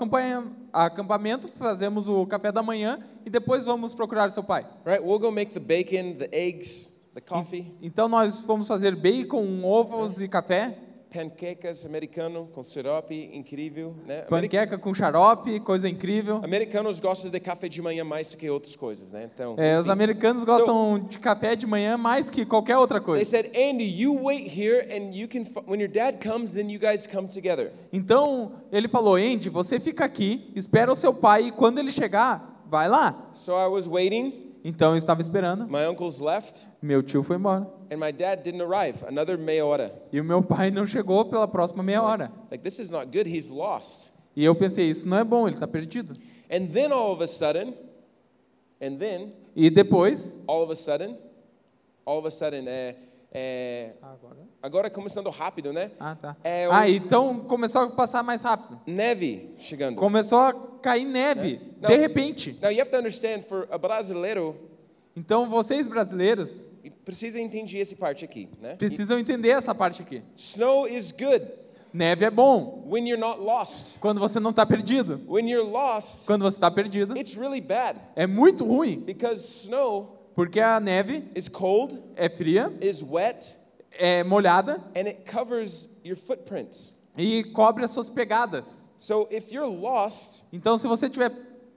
acampamento, 0.74 1.47
fazemos 1.50 2.09
o 2.09 2.25
café 2.25 2.51
da 2.51 2.62
manhã 2.63 3.00
e 3.25 3.29
depois 3.29 3.63
vamos 3.63 3.94
procurar 3.94 4.29
seu 4.31 4.44
pai? 4.44 4.65
Right? 4.85 5.01
We'll 5.03 5.19
go 5.19 5.31
make 5.31 5.53
the 5.53 5.59
bacon, 5.59 6.18
the 6.18 6.27
eggs, 6.31 6.89
the 7.17 7.21
coffee, 7.21 7.71
Então 7.81 8.07
nós 8.07 8.45
fomos 8.45 8.67
fazer 8.67 8.95
bacon, 8.95 9.63
ovos 9.63 10.21
e 10.21 10.27
café, 10.27 10.77
pancakes 11.11 11.83
americano 11.85 12.47
com 12.53 12.63
sirope 12.63 13.31
incrível, 13.33 13.95
né? 14.05 14.21
Panqueca 14.23 14.77
com 14.77 14.93
xarope, 14.93 15.59
coisa 15.61 15.89
incrível. 15.89 16.41
Americanos 16.43 16.99
gostam 16.99 17.31
de 17.31 17.39
café 17.39 17.67
de 17.67 17.81
manhã 17.81 18.03
mais 18.03 18.29
do 18.29 18.37
que 18.37 18.47
outras 18.49 18.75
coisas, 18.75 19.11
né? 19.13 19.29
Então, 19.33 19.55
É, 19.57 19.79
os 19.79 19.89
americanos 19.89 20.43
gostam 20.43 20.99
de 20.99 21.17
café 21.17 21.55
de 21.55 21.65
manhã 21.65 21.97
mais 21.97 22.29
que 22.29 22.45
qualquer 22.45 22.77
outra 22.77 22.99
They 22.99 23.05
coisa. 23.05 23.25
said, 23.25 23.47
Andy, 23.55 23.85
you 23.85 24.13
wait 24.21 24.47
here, 24.47 24.85
and 24.93 25.15
you 25.15 25.27
can. 25.27 25.43
When 25.65 25.79
your 25.79 25.89
dad 25.89 26.19
comes, 26.21 26.51
then 26.51 26.69
you 26.69 26.79
guys 26.79 27.07
come 27.07 27.27
together. 27.27 27.71
Então 27.91 28.51
ele 28.71 28.87
falou: 28.87 29.15
Andy, 29.15 29.49
você 29.49 29.79
fica 29.79 30.05
aqui, 30.05 30.51
espera 30.55 30.91
o 30.91 30.95
seu 30.95 31.13
pai 31.13 31.47
e 31.47 31.51
quando 31.51 31.79
ele 31.79 31.91
chegar, 31.91 32.61
vai 32.69 32.87
lá. 32.87 33.31
So 33.33 33.53
I 33.53 33.67
was 33.67 33.87
waiting. 33.87 34.46
Então 34.63 34.92
eu 34.92 34.98
estava 34.98 35.21
esperando. 35.21 35.68
My 35.68 35.86
uncles 35.89 36.19
left, 36.19 36.68
Meu 36.81 37.01
tio 37.01 37.24
foi 37.24 37.38
embora. 37.38 37.68
and 37.92 37.98
my 37.98 38.12
dad 38.12 38.42
didn't 38.44 38.62
arrive. 38.62 39.04
Another 39.07 39.38
meia 39.38 39.65
hora. 39.65 39.94
E 40.12 40.19
o 40.19 40.24
meu 40.24 40.42
pai 40.42 40.69
não 40.71 40.86
chegou 40.86 41.24
pela 41.25 41.48
próxima 41.48 41.81
meia 41.83 42.01
hora. 42.01 42.31
Like 42.51 42.63
this 42.63 42.80
is 42.80 42.89
not 42.89 43.06
good. 43.07 43.27
He's 43.30 43.50
lost. 43.50 44.12
E 44.36 44.44
eu 44.44 44.54
pensei: 44.56 44.89
isso 44.89 45.07
não 45.07 45.18
é 45.18 45.24
bom, 45.24 45.48
ele 45.48 45.56
está 45.56 45.68
perdido. 45.68 46.13
And 46.51 46.68
then 46.68 46.92
all 46.92 47.12
of 47.13 47.24
a 47.24 47.27
sudden, 47.27 47.74
and 48.81 48.98
then 48.98 49.33
E 49.56 49.69
depois. 49.69 50.42
all 50.48 50.63
of 50.63 50.71
a 50.71 50.75
sudden, 50.75 51.18
all 52.06 52.19
of 52.19 52.27
a 52.27 52.31
sudden, 52.31 52.68
é, 52.68 52.95
é, 53.31 53.93
agora 54.62 54.89
começando 54.89 55.29
rápido, 55.29 55.72
né? 55.74 55.91
Ah, 56.00 56.15
tá. 56.15 56.36
É, 56.43 56.67
Ah, 56.72 56.89
então 56.89 57.39
começou 57.39 57.81
a 57.81 57.89
passar 57.91 58.24
mais 58.24 58.41
rápido. 58.41 58.79
Neve 58.88 59.53
chegando. 59.57 59.96
Começou 59.98 60.39
a 60.39 60.53
cair 60.81 61.05
neve, 61.05 61.60
Não. 61.81 61.89
de 61.89 61.96
repente. 61.98 62.57
Now 62.62 62.72
you 62.72 62.81
have 62.81 62.89
to 62.89 62.98
understand, 62.98 63.43
for 63.43 63.67
a 63.72 63.77
brasileiro, 63.77 64.55
Então 65.15 65.50
vocês 65.50 65.88
brasileiros 65.88 66.69
precisa 67.03 67.39
entender 67.39 67.81
essa 67.81 67.96
parte 67.96 68.24
aqui, 68.24 68.48
né? 68.62 68.75
precisam 68.75 69.17
entender 69.19 69.50
essa 69.50 69.74
parte 69.75 70.01
aqui. 70.01 70.22
Snow 70.36 70.88
is 70.88 71.12
good 71.12 71.46
Neve 71.93 72.25
é 72.25 72.29
bom 72.29 72.84
when 72.86 73.07
you're 73.07 73.19
not 73.19 73.39
lost. 73.41 73.98
quando 74.00 74.19
você 74.19 74.39
não 74.39 74.51
está 74.51 74.65
perdido. 74.65 75.19
When 75.27 75.50
you're 75.50 75.67
lost, 75.69 76.25
Quando 76.27 76.43
você 76.43 76.57
está 76.57 76.69
perdido, 76.69 77.17
it's 77.17 77.34
really 77.36 77.62
bad 77.62 78.00
é 78.15 78.27
muito 78.27 78.63
ruim, 78.65 79.00
because 79.00 79.63
snow 79.65 80.16
porque 80.38 80.60
a 80.60 80.79
neve 80.79 81.24
is 81.36 81.50
cold, 81.50 82.00
é 82.15 82.29
fria, 82.29 82.72
is 82.79 83.01
wet, 83.01 83.56
é 83.91 84.24
molhada 84.24 84.75
and 84.96 85.08
it 85.08 85.25
covers 85.25 85.89
your 86.06 86.15
footprints. 86.15 86.94
e 87.17 87.44
cobre 87.46 87.84
as 87.84 87.89
suas 87.89 88.08
pegadas. 88.08 88.88
So 89.00 89.27
if 89.32 89.51
you're 89.51 89.67
lost 89.67 90.44
Então, 90.53 90.77
se 90.77 90.86
você 90.86 91.08
estiver 91.08 91.32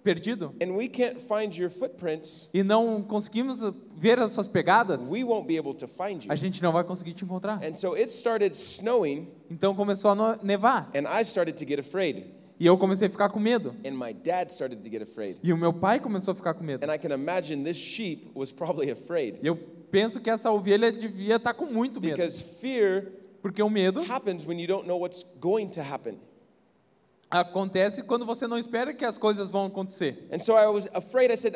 perdido 0.04 0.54
and 0.62 0.72
we 0.76 0.88
can't 0.88 1.18
find 1.20 1.56
your 1.56 1.70
footprints, 1.70 2.50
e 2.52 2.62
não 2.62 3.02
conseguimos 3.02 3.60
ver 3.96 4.18
as 4.18 4.32
suas 4.32 4.46
pegadas, 4.46 5.10
we 5.10 5.24
won't 5.24 5.46
be 5.46 5.56
able 5.56 5.72
to 5.72 5.88
find 5.88 6.24
you. 6.24 6.30
a 6.30 6.34
gente 6.34 6.62
não 6.62 6.70
vai 6.70 6.84
conseguir 6.84 7.14
te 7.14 7.24
encontrar. 7.24 7.64
And 7.64 7.74
so 7.74 7.94
it 7.94 8.12
started 8.12 8.54
snowing, 8.54 9.26
Então 9.50 9.74
começou 9.74 10.10
a 10.10 10.38
nevar 10.42 10.90
and 10.94 11.08
I 11.08 11.22
started 11.22 11.54
to 11.56 11.66
get 11.66 11.80
afraid, 11.80 12.26
e 12.60 12.66
eu 12.66 12.76
comecei 12.76 13.08
a 13.08 13.10
ficar 13.10 13.30
com 13.30 13.40
medo. 13.40 13.74
and 13.84 13.92
my 13.92 14.12
dad 14.12 14.50
started 14.50 14.82
to 14.82 14.90
get 14.90 15.02
afraid. 15.02 15.38
E 15.42 15.50
o 15.50 15.56
meu 15.56 15.72
pai 15.72 15.98
começou 15.98 16.32
a 16.32 16.34
ficar 16.34 16.52
com 16.52 16.62
medo. 16.62 16.84
And 16.84 16.94
I 16.94 16.98
can 16.98 17.14
imagine 17.14 17.64
this 17.64 17.78
sheep 17.78 18.30
was 18.34 18.52
probably 18.52 18.90
afraid 18.90 19.38
E 19.42 19.46
eu 19.46 19.56
penso 19.90 20.20
que 20.20 20.28
essa 20.28 20.52
ovelha 20.52 20.92
devia 20.92 21.36
estar 21.36 21.54
com 21.54 21.64
muito 21.64 22.00
medo, 22.00 22.16
because 22.16 22.42
fear 22.60 23.12
porque 23.40 23.62
o 23.62 23.70
medo 23.70 24.02
happens 24.02 24.46
when 24.46 24.60
you 24.60 24.66
don't 24.68 24.86
know 24.86 25.00
what's 25.00 25.24
going 25.40 25.68
to 25.68 25.80
happen. 25.80 26.18
acontece 27.30 28.02
quando 28.02 28.26
você 28.26 28.46
não 28.46 28.58
espera 28.58 28.92
que 28.92 29.04
as 29.04 29.16
coisas 29.16 29.50
vão 29.50 29.66
acontecer. 29.66 30.28
So 30.44 30.52
afraid. 30.92 31.36
Said, 31.38 31.54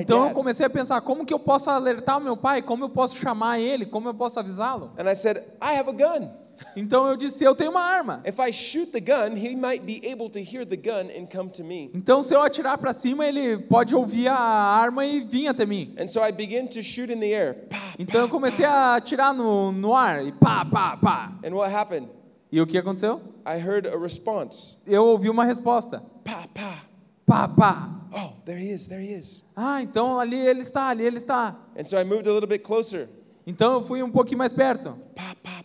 Então 0.00 0.26
eu 0.26 0.30
comecei 0.32 0.66
a 0.66 0.70
pensar 0.70 1.00
como 1.02 1.24
que 1.26 1.34
eu 1.34 1.38
posso 1.38 1.68
alertar 1.70 2.18
meu 2.20 2.36
pai, 2.36 2.62
como 2.62 2.84
eu 2.84 2.88
posso 2.88 3.16
chamar 3.18 3.60
ele, 3.60 3.84
como 3.84 4.08
eu 4.08 4.14
posso 4.14 4.40
avisá-lo. 4.40 4.92
And 4.98 5.10
I 5.10 5.14
said, 5.14 5.44
I 5.62 5.76
have 5.78 5.88
a 5.88 5.92
gun. 5.92 6.45
Então 6.76 7.06
eu 7.08 7.16
disse, 7.16 7.42
eu 7.44 7.54
tenho 7.54 7.70
uma 7.70 7.80
arma. 7.80 8.22
If 8.26 8.38
I 8.38 8.52
shoot 8.52 8.92
the 8.92 9.00
gun, 9.00 9.36
he 9.36 9.54
might 9.56 9.84
be 9.84 10.00
able 10.10 10.28
to 10.30 10.38
hear 10.38 10.66
the 10.66 10.76
gun 10.76 11.10
and 11.10 11.26
come 11.30 11.50
to 11.50 11.64
me. 11.64 11.90
Então 11.94 12.22
se 12.22 12.34
eu 12.34 12.42
atirar 12.42 12.78
para 12.78 12.92
cima, 12.92 13.26
ele 13.26 13.58
pode 13.58 13.94
ouvir 13.94 14.28
a 14.28 14.36
arma 14.36 15.04
e 15.04 15.20
vir 15.20 15.48
até 15.48 15.64
mim. 15.66 15.94
And 15.98 16.08
so 16.08 16.20
I 16.22 16.32
began 16.32 16.66
to 16.68 16.82
shoot 16.82 17.10
in 17.12 17.20
the 17.20 17.32
air. 17.32 17.66
Pah, 17.70 17.94
Então 17.98 18.20
eu 18.20 18.28
comecei 18.28 18.64
a 18.64 18.96
atirar 18.96 19.32
no, 19.34 19.72
no 19.72 19.94
ar 19.94 20.24
e 20.26 20.32
pá, 20.32 20.64
pá, 20.64 20.96
pá. 20.96 21.38
And 21.44 21.54
what 21.54 21.72
happened? 21.74 22.08
E 22.52 22.60
o 22.60 22.66
que 22.66 22.78
aconteceu? 22.78 23.20
I 23.46 23.58
heard 23.58 23.86
a 23.86 23.96
response. 23.96 24.76
eu 24.86 25.04
ouvi 25.04 25.28
uma 25.30 25.44
resposta. 25.44 26.02
Pa, 26.24 26.46
pa. 26.52 26.82
Pá, 27.24 27.48
pá. 27.48 27.90
Oh, 28.12 28.32
there 28.44 28.58
he 28.58 28.70
is, 28.70 28.86
there 28.86 29.02
he 29.02 29.12
is. 29.12 29.42
Ah, 29.56 29.82
então 29.82 30.18
ali 30.20 30.38
ele 30.38 30.62
está, 30.62 30.88
ali 30.88 31.04
ele 31.04 31.16
está. 31.18 31.56
And 31.76 31.84
so 31.84 31.98
I 31.98 32.04
moved 32.04 32.26
a 32.28 32.32
little 32.32 32.48
bit 32.48 32.62
closer. 32.64 33.08
Então 33.46 33.74
eu 33.74 33.82
fui 33.82 34.02
um 34.02 34.10
pouquinho 34.10 34.38
mais 34.38 34.52
perto. 34.52 34.96
Pa, 35.14 35.34
pa. 35.42 35.64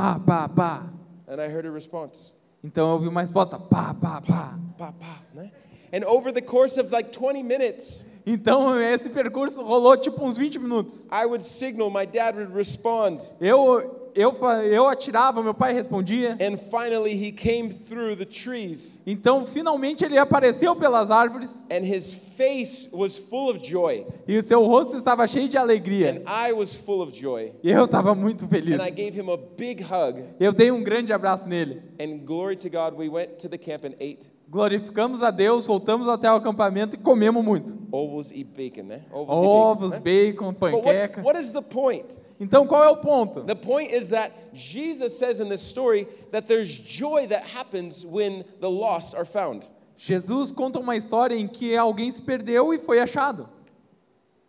Pá, 0.00 0.18
pá, 0.18 0.48
pá. 0.48 0.86
And 1.28 1.42
I 1.42 1.46
heard 1.46 1.66
a 1.66 1.70
response. 1.70 2.32
Então 2.64 2.86
eu 2.88 2.92
ouvi 2.94 3.08
uma 3.08 3.20
resposta. 3.20 3.58
Pá, 3.58 3.92
pá, 3.92 4.22
pá. 4.22 4.58
Pa, 4.78 4.92
pa. 4.92 5.20
né? 5.34 5.50
And 5.92 6.06
over 6.06 6.32
the 6.32 6.40
course 6.40 6.80
of 6.80 6.90
like 6.90 7.10
20 7.12 7.42
minutes, 7.42 8.02
Então 8.24 8.80
esse 8.80 9.10
percurso 9.10 9.62
rolou 9.62 9.98
tipo 9.98 10.24
uns 10.24 10.38
20 10.38 10.58
minutos. 10.58 11.06
I 11.12 11.26
would 11.26 11.44
signal, 11.44 11.90
my 11.90 12.06
dad 12.06 12.34
would 12.38 12.54
respond. 12.54 13.20
Eu 13.38 13.99
eu 14.14 14.34
eu 14.70 14.86
atirava, 14.88 15.42
meu 15.42 15.54
pai 15.54 15.72
respondia. 15.72 16.32
And 16.40 16.56
finally, 16.58 17.14
he 17.14 17.32
came 17.32 17.70
through 17.70 18.16
the 18.16 18.24
trees. 18.24 19.00
Então 19.06 19.46
finalmente 19.46 20.04
ele 20.04 20.18
apareceu 20.18 20.74
pelas 20.76 21.10
árvores 21.10 21.64
And 21.70 21.84
his 21.84 22.12
face 22.36 22.88
was 22.92 23.16
full 23.18 23.50
of 23.50 23.60
joy. 23.62 24.06
e 24.26 24.36
o 24.38 24.42
seu 24.42 24.64
rosto 24.64 24.96
estava 24.96 25.26
cheio 25.26 25.48
de 25.48 25.56
And 25.56 25.62
alegria. 25.62 26.22
I 26.26 26.52
was 26.52 26.74
full 26.74 27.02
of 27.02 27.16
joy. 27.18 27.52
E 27.62 27.70
eu 27.70 27.84
estava 27.84 28.14
muito 28.14 28.46
feliz. 28.48 28.80
And 28.80 28.86
I 28.86 28.90
gave 28.90 29.18
him 29.18 29.30
a 29.30 29.36
big 29.36 29.82
hug. 29.82 30.22
Eu 30.38 30.52
dei 30.52 30.70
um 30.70 30.82
grande 30.82 31.12
abraço 31.12 31.48
nele. 31.48 31.82
And 32.00 32.18
glory 32.24 32.56
to 32.56 32.68
God, 32.70 32.94
we 32.96 33.08
went 33.08 33.38
to 33.38 33.48
the 33.48 33.58
camp 33.58 33.84
and 33.84 33.94
ate. 34.00 34.30
Glorificamos 34.50 35.22
a 35.22 35.30
Deus, 35.30 35.68
voltamos 35.68 36.08
até 36.08 36.28
o 36.30 36.34
acampamento 36.34 36.96
e 36.96 36.98
comemos 36.98 37.44
muito. 37.44 37.78
Ovos 37.92 38.32
e 38.32 38.42
bacon, 38.42 38.82
né? 38.82 39.04
Ovos, 39.12 39.36
Ovos, 39.36 39.98
bacon. 39.98 40.46
né? 40.46 40.58
bacon, 40.58 40.76
what's, 40.80 40.82
panqueca. 40.82 41.22
what 41.22 41.40
is 41.40 41.52
the 41.52 41.62
point? 41.62 42.20
Então 42.40 42.66
qual 42.66 42.82
é 42.82 42.88
o 42.90 42.96
ponto? 42.96 43.42
The 43.44 43.54
point 43.54 43.94
is 43.94 44.08
that 44.08 44.32
Jesus 44.52 45.12
says 45.12 45.38
in 45.38 45.48
this 45.48 45.60
story 45.60 46.08
that 46.32 46.48
there's 46.48 46.68
joy 46.68 47.28
that 47.28 47.44
happens 47.56 48.04
when 48.04 48.44
the 48.60 48.68
lost 48.68 49.14
are 49.14 49.24
found. 49.24 49.68
Jesus 49.96 50.50
conta 50.50 50.80
uma 50.80 50.96
história 50.96 51.36
em 51.36 51.46
que 51.46 51.76
alguém 51.76 52.10
se 52.10 52.20
perdeu 52.20 52.74
e 52.74 52.78
foi 52.78 52.98
achado. 52.98 53.48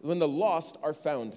When 0.04 0.18
the 0.18 0.26
lost 0.28 0.78
are 0.82 0.96
found. 0.96 1.34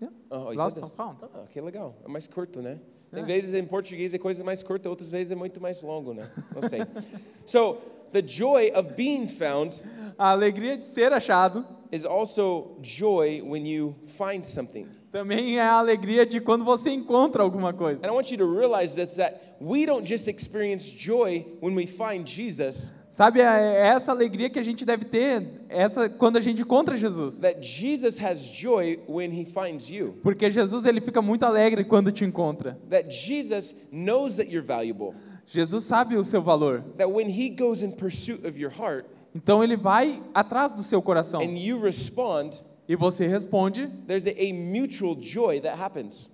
Yeah. 0.00 0.14
Oh, 0.30 0.52
he 0.52 0.56
Lost 0.56 0.80
this. 0.80 0.88
found. 0.92 1.16
Ah, 1.34 1.46
que 1.52 1.60
legal. 1.60 1.96
É 2.04 2.08
mais 2.08 2.28
curto, 2.28 2.62
né? 2.62 2.78
Tem 3.10 3.22
É. 3.22 3.26
vezes 3.26 3.54
em 3.54 3.64
português 3.64 4.12
é 4.14 4.18
coisa 4.18 4.44
mais 4.44 4.62
curta, 4.62 4.88
outras 4.88 5.10
vezes 5.10 5.32
é 5.32 5.34
muito 5.34 5.60
mais 5.60 5.82
longo, 5.82 6.12
né? 6.14 6.28
Não 6.54 6.68
sei. 6.68 6.80
so, 7.46 7.76
the 8.14 8.22
joy 8.22 8.70
of 8.74 8.94
being 8.96 9.26
found 9.26 9.74
A 10.16 10.30
alegria 10.30 10.76
de 10.76 10.84
ser 10.84 11.12
achado 11.12 11.66
is 11.92 12.04
also 12.04 12.78
joy 12.80 13.42
when 13.42 13.66
you 13.66 13.94
find 14.06 14.44
something. 14.46 14.86
também 15.10 15.58
é 15.58 15.62
a 15.62 15.72
alegria 15.74 16.24
de 16.24 16.40
quando 16.40 16.64
você 16.64 16.90
encontra 16.90 17.42
alguma 17.42 17.72
coisa. 17.72 18.04
And 18.06 18.10
I 18.10 18.14
want 18.14 18.30
you 18.30 18.38
to 18.38 18.46
realize 18.46 18.94
that, 18.96 19.14
that 19.16 19.56
we 19.60 19.84
don't 19.86 20.06
just 20.06 20.28
experience 20.28 20.88
joy 20.88 21.44
when 21.60 21.74
we 21.76 21.86
find 21.86 22.26
Jesus, 22.28 22.90
Sabe, 23.10 23.40
é 23.40 23.44
é 23.44 23.86
essa 23.86 24.10
alegria 24.10 24.50
que 24.50 24.58
a 24.58 24.62
gente 24.62 24.84
deve 24.84 25.04
ter 25.04 25.64
essa 25.68 26.08
quando 26.08 26.36
a 26.36 26.40
gente 26.40 26.62
encontra 26.62 26.96
Jesus. 26.96 27.40
that 27.42 27.60
Jesus 27.62 28.18
has 28.20 28.38
joy 28.40 28.98
when 29.08 29.30
he 29.32 29.44
finds 29.44 29.88
you. 29.88 30.14
Porque 30.22 30.50
Jesus 30.50 30.84
ele 30.84 31.00
fica 31.00 31.22
muito 31.22 31.44
alegre 31.44 31.84
quando 31.84 32.10
te 32.10 32.24
encontra. 32.24 32.76
That 32.90 33.10
Jesus 33.10 33.72
knows 33.92 34.36
that 34.36 34.50
you're 34.50 34.66
valuable. 34.66 35.14
Jesus 35.46 35.84
sabe 35.84 36.16
o 36.16 36.24
seu 36.24 36.42
valor. 36.42 36.82
That 36.96 37.10
when 37.10 37.28
he 37.28 37.50
goes 37.50 37.82
in 37.82 37.92
pursuit 37.92 38.46
of 38.46 38.58
your 38.58 38.70
heart 38.70 39.06
Então 39.34 39.64
ele 39.64 39.76
vai 39.76 40.22
atrás 40.32 40.72
do 40.72 40.82
seu 40.82 41.02
coração 41.02 41.40
and 41.40 41.58
you 41.58 41.80
respond, 41.80 42.52
e 42.88 42.94
você 42.94 43.26
responde. 43.26 43.88
there's 44.06 44.26
a, 44.26 44.52
mutual 44.52 45.16
joy 45.20 45.60
that 45.60 45.76
happens. 45.76 46.30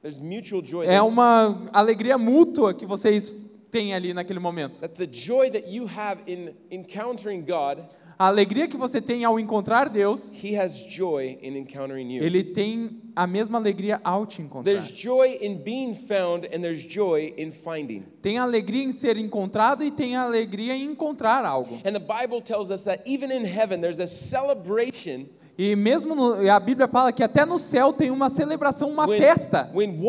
There's 0.00 0.18
mutual 0.18 0.62
joy. 0.64 0.86
É 0.86 1.00
uma 1.02 1.66
alegria 1.72 2.16
mútua 2.16 2.72
que 2.72 2.86
vocês 2.86 3.34
têm 3.70 3.94
ali 3.94 4.14
naquele 4.14 4.38
momento. 4.40 4.80
that 4.80 4.94
the 4.94 5.06
joy 5.06 5.50
that 5.50 5.68
you 5.68 5.86
have 5.86 6.20
in 6.26 6.54
encountering 6.70 7.44
God, 7.44 7.84
A 8.18 8.26
alegria 8.26 8.68
que 8.68 8.76
você 8.76 9.00
tem 9.00 9.24
ao 9.24 9.38
encontrar 9.38 9.88
Deus, 9.88 10.34
he 10.42 10.56
has 10.58 10.74
joy 10.88 11.38
in 11.42 11.56
encountering 11.56 12.14
you. 12.14 12.22
ele 12.22 12.44
tem 12.44 13.02
a 13.14 13.26
mesma 13.26 13.58
alegria 13.58 14.00
ao 14.04 14.26
te 14.26 14.42
encontrar. 14.42 14.72
There's 14.72 14.88
joy 14.88 15.38
in 15.40 15.56
being 15.58 15.94
found 15.94 16.46
and 16.46 16.60
there's 16.60 16.82
joy 16.82 17.34
in 17.36 17.50
finding. 17.50 18.04
Tem 18.20 18.38
alegria 18.38 18.84
em 18.84 18.92
ser 18.92 19.16
encontrado 19.16 19.84
e 19.84 19.90
tem 19.90 20.16
alegria 20.16 20.76
em 20.76 20.84
encontrar 20.84 21.44
algo. 21.44 21.76
And 21.84 21.92
the 21.92 21.98
Bible 21.98 22.40
tells 22.42 22.70
us 22.70 22.82
that 22.84 23.02
even 23.06 23.30
in 23.32 23.44
heaven 23.44 23.80
there's 23.80 24.00
a 24.00 24.06
celebration 24.06 25.26
E 25.56 25.76
mesmo 25.76 26.14
no, 26.14 26.50
a 26.50 26.58
Bíblia 26.58 26.88
fala 26.88 27.12
que 27.12 27.22
até 27.22 27.44
no 27.44 27.58
céu 27.58 27.92
tem 27.92 28.10
uma 28.10 28.30
celebração, 28.30 28.88
uma 28.88 29.06
when, 29.06 29.20
festa, 29.20 29.70
when 29.74 30.00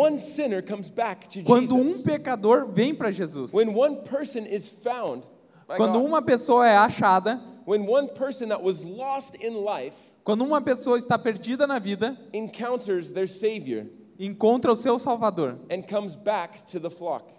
quando 1.45 1.75
um 1.75 1.83
Jesus. 1.85 2.01
pecador 2.01 2.67
vem 2.71 2.95
para 2.95 3.11
Jesus. 3.11 3.51
Found. 4.81 5.23
Quando 5.75 5.99
God. 5.99 6.07
uma 6.07 6.21
pessoa 6.21 6.67
é 6.67 6.77
achada, 6.77 7.41
When 7.65 7.85
one 7.85 8.09
person 8.09 8.49
that 8.49 8.61
was 8.61 8.83
lost 8.83 9.35
in 9.35 9.55
life 9.63 9.95
quando 10.23 10.43
uma 10.43 10.61
pessoa 10.61 10.97
está 10.97 11.17
perdida 11.17 11.67
na 11.67 11.79
vida, 11.79 12.17
encounters 12.31 13.11
their 13.11 13.27
Savior 13.27 13.87
encontra 14.17 14.71
o 14.71 14.75
seu 14.75 14.97
Salvador 14.97 15.57
and 15.69 15.83
comes 15.83 16.15
back 16.15 16.65
to 16.67 16.79
the 16.79 16.89
flock. 16.89 17.33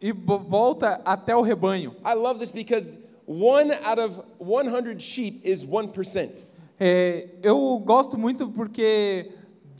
e 0.00 0.12
volta 0.12 1.00
até 1.04 1.36
o 1.36 1.42
rebanho. 1.42 1.94
I 2.04 2.14
love 2.14 2.40
this 2.40 2.50
because 2.50 2.98
one 3.26 3.72
out 3.84 4.00
of 4.00 4.20
100 4.38 5.00
sheep 5.00 5.40
is 5.44 5.64
1%. 5.64 6.44
É, 6.80 7.28
eu 7.42 7.78
gosto 7.78 8.18
muito 8.18 8.48
porque 8.48 9.30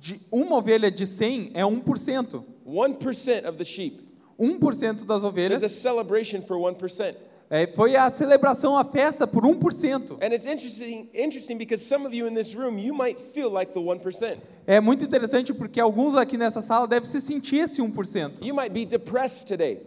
de 0.00 0.20
uma 0.30 0.56
ovelha 0.56 0.90
de 0.90 1.06
100 1.06 1.50
é 1.54 1.62
1%. 1.62 2.44
1% 2.64 3.48
of 3.48 3.58
the 3.58 3.64
sheep. 3.64 4.00
1% 4.38 5.04
das 5.04 5.22
There's 5.22 5.24
a 5.24 5.28
ovelhas 5.28 5.72
celebration 5.72 6.42
for 6.42 6.56
1%. 6.56 7.16
É, 7.54 7.66
foi 7.66 7.94
a 7.96 8.08
celebração, 8.08 8.78
a 8.78 8.82
festa 8.84 9.26
por 9.26 9.42
1%. 9.44 10.12
And 10.22 10.32
it's 10.32 10.46
interesting, 10.46 11.10
interesting 11.12 11.58
because 11.58 11.84
some 11.84 12.06
of 12.06 12.14
you 12.14 12.26
in 12.26 12.32
this 12.34 12.54
room, 12.54 12.78
you 12.78 12.94
might 12.94 13.20
feel 13.34 13.50
like 13.52 13.72
the 13.74 13.78
1%. 13.80 14.38
É 14.66 14.80
muito 14.80 15.04
interessante 15.04 15.52
porque 15.52 15.78
alguns 15.78 16.14
aqui 16.16 16.38
nessa 16.38 16.62
sala 16.62 16.86
devem 16.88 17.06
se 17.08 17.20
sentir 17.20 17.56
esse 17.58 17.82
1%. 17.82 18.42
You 18.42 18.54
might 18.54 18.72
be 18.72 18.86
depressed 18.86 19.46
today. 19.46 19.82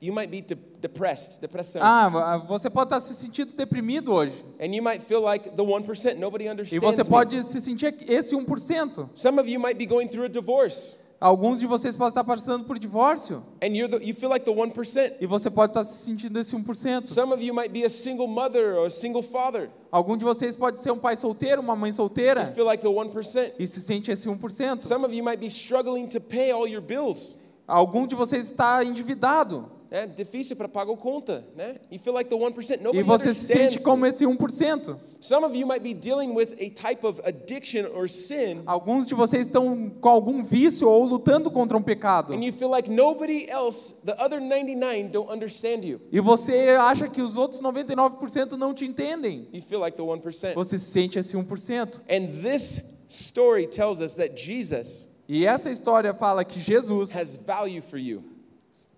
You 0.00 0.12
might 0.12 0.30
be 0.30 0.40
de- 0.40 0.56
depressed, 0.80 1.40
depressão. 1.40 1.80
Ah, 1.82 2.38
você 2.48 2.68
pode 2.70 2.86
estar 2.86 3.00
se 3.00 3.14
sentindo 3.14 3.52
deprimido 3.52 4.12
hoje. 4.12 4.44
And 4.60 4.74
you 4.74 4.82
might 4.82 5.02
feel 5.04 5.20
like 5.22 5.50
the 5.50 5.62
1%, 5.62 6.16
nobody 6.18 6.44
E 6.46 6.50
understands 6.50 6.80
você 6.84 7.02
me. 7.04 7.08
pode 7.08 7.40
se 7.42 7.60
sentir 7.60 7.94
esse 8.08 8.34
1%. 8.34 9.10
Some 9.14 9.40
of 9.40 9.48
you 9.48 9.60
might 9.60 9.76
be 9.78 9.86
going 9.86 10.08
through 10.08 10.24
a 10.26 10.28
divorce. 10.28 10.96
Alguns 11.20 11.60
de 11.60 11.66
vocês 11.66 11.96
podem 11.96 12.10
estar 12.10 12.22
passando 12.22 12.64
por 12.64 12.78
divórcio. 12.78 13.42
And 13.60 13.74
you're 13.76 13.88
the, 13.88 14.04
you 14.04 14.14
feel 14.14 14.30
like 14.30 14.44
the 14.44 14.52
1%. 14.52 15.14
E 15.20 15.26
você 15.26 15.50
pode 15.50 15.70
estar 15.72 15.82
se 15.82 16.04
sentindo 16.04 16.38
esse 16.38 16.54
1%. 16.54 17.08
Some 17.08 17.32
of 17.34 17.42
you 17.42 17.52
might 17.52 17.72
be 17.72 17.84
a 17.84 17.90
single 17.90 18.28
mother 18.28 18.76
or 18.78 18.86
a 18.86 18.90
single 18.90 19.22
father. 19.22 19.68
Algum 19.90 20.16
de 20.16 20.24
vocês 20.24 20.54
pode 20.54 20.80
ser 20.80 20.92
um 20.92 20.98
pai 20.98 21.16
solteiro, 21.16 21.60
uma 21.60 21.74
mãe 21.74 21.90
You 21.90 21.96
solteira. 21.96 22.52
feel 22.54 22.64
like 22.64 22.82
the 22.82 22.88
1%. 22.88 23.52
E 23.58 23.66
se 23.66 23.80
sente 23.80 24.12
esse 24.12 24.28
1%. 24.28 24.84
Some 24.84 25.04
of 25.04 25.12
you 25.12 25.24
might 25.24 25.40
be 25.40 25.48
struggling 25.48 26.06
to 26.08 26.20
pay 26.20 26.52
all 26.52 26.68
your 26.68 26.82
bills. 26.82 27.36
Algum 27.66 28.06
de 28.06 28.14
vocês 28.14 28.46
está 28.46 28.84
endividado. 28.84 29.68
É 29.90 30.06
difícil 30.06 30.54
para 30.54 30.68
pagar 30.68 30.92
a 30.92 30.96
conta, 30.96 31.44
né? 31.56 31.76
You 31.90 31.98
feel 31.98 32.12
like 32.14 32.28
the 32.28 32.36
1%. 32.36 32.80
E 32.80 32.82
Nobody 32.82 33.02
você 33.02 33.32
se 33.32 33.46
sente 33.46 33.80
como 33.80 34.04
esse 34.04 34.24
1%. 34.26 34.96
Some 35.20 35.44
of 35.46 35.56
you 35.56 35.66
might 35.66 35.82
be 35.82 35.94
dealing 35.94 36.34
with 36.34 36.52
a 36.60 36.70
type 36.70 37.04
of 37.06 37.20
addiction 37.24 37.86
or 37.94 38.08
sin 38.08 38.62
Alguns 38.66 39.06
de 39.06 39.14
vocês 39.14 39.46
estão 39.46 39.90
com 40.00 40.08
algum 40.08 40.44
vício 40.44 40.88
ou 40.88 41.04
lutando 41.04 41.50
contra 41.50 41.76
um 41.76 41.82
pecado. 41.82 42.34
and 42.34 42.44
you 42.44 42.52
feel 42.52 42.70
like 42.70 42.90
nobody 42.90 43.48
else, 43.48 43.94
the 44.04 44.14
other 44.22 44.40
99 44.40 45.08
don't 45.10 45.30
understand 45.32 45.84
you. 45.84 46.00
E 46.12 46.20
você 46.20 46.76
acha 46.78 47.08
que 47.08 47.22
os 47.22 47.36
outros 47.36 47.60
99% 47.62 48.52
não 48.52 48.74
te 48.74 48.84
entendem. 48.84 49.48
You 49.52 49.62
feel 49.62 49.80
like 49.80 49.96
the 49.96 50.02
1%. 50.02 50.54
Você 50.54 50.76
se 50.76 50.84
sente 50.84 51.18
esse 51.18 51.36
1%. 51.36 52.00
And 52.08 52.42
this 52.42 52.80
story 53.08 53.66
tells 53.66 54.00
us 54.00 54.14
that 54.14 54.36
Jesus 54.36 55.08
E 55.26 55.44
essa 55.44 55.70
história 55.70 56.14
fala 56.14 56.44
que 56.44 56.60
Jesus 56.60 57.14
has 57.14 57.36
value 57.36 57.82
for 57.82 57.98
you 57.98 58.37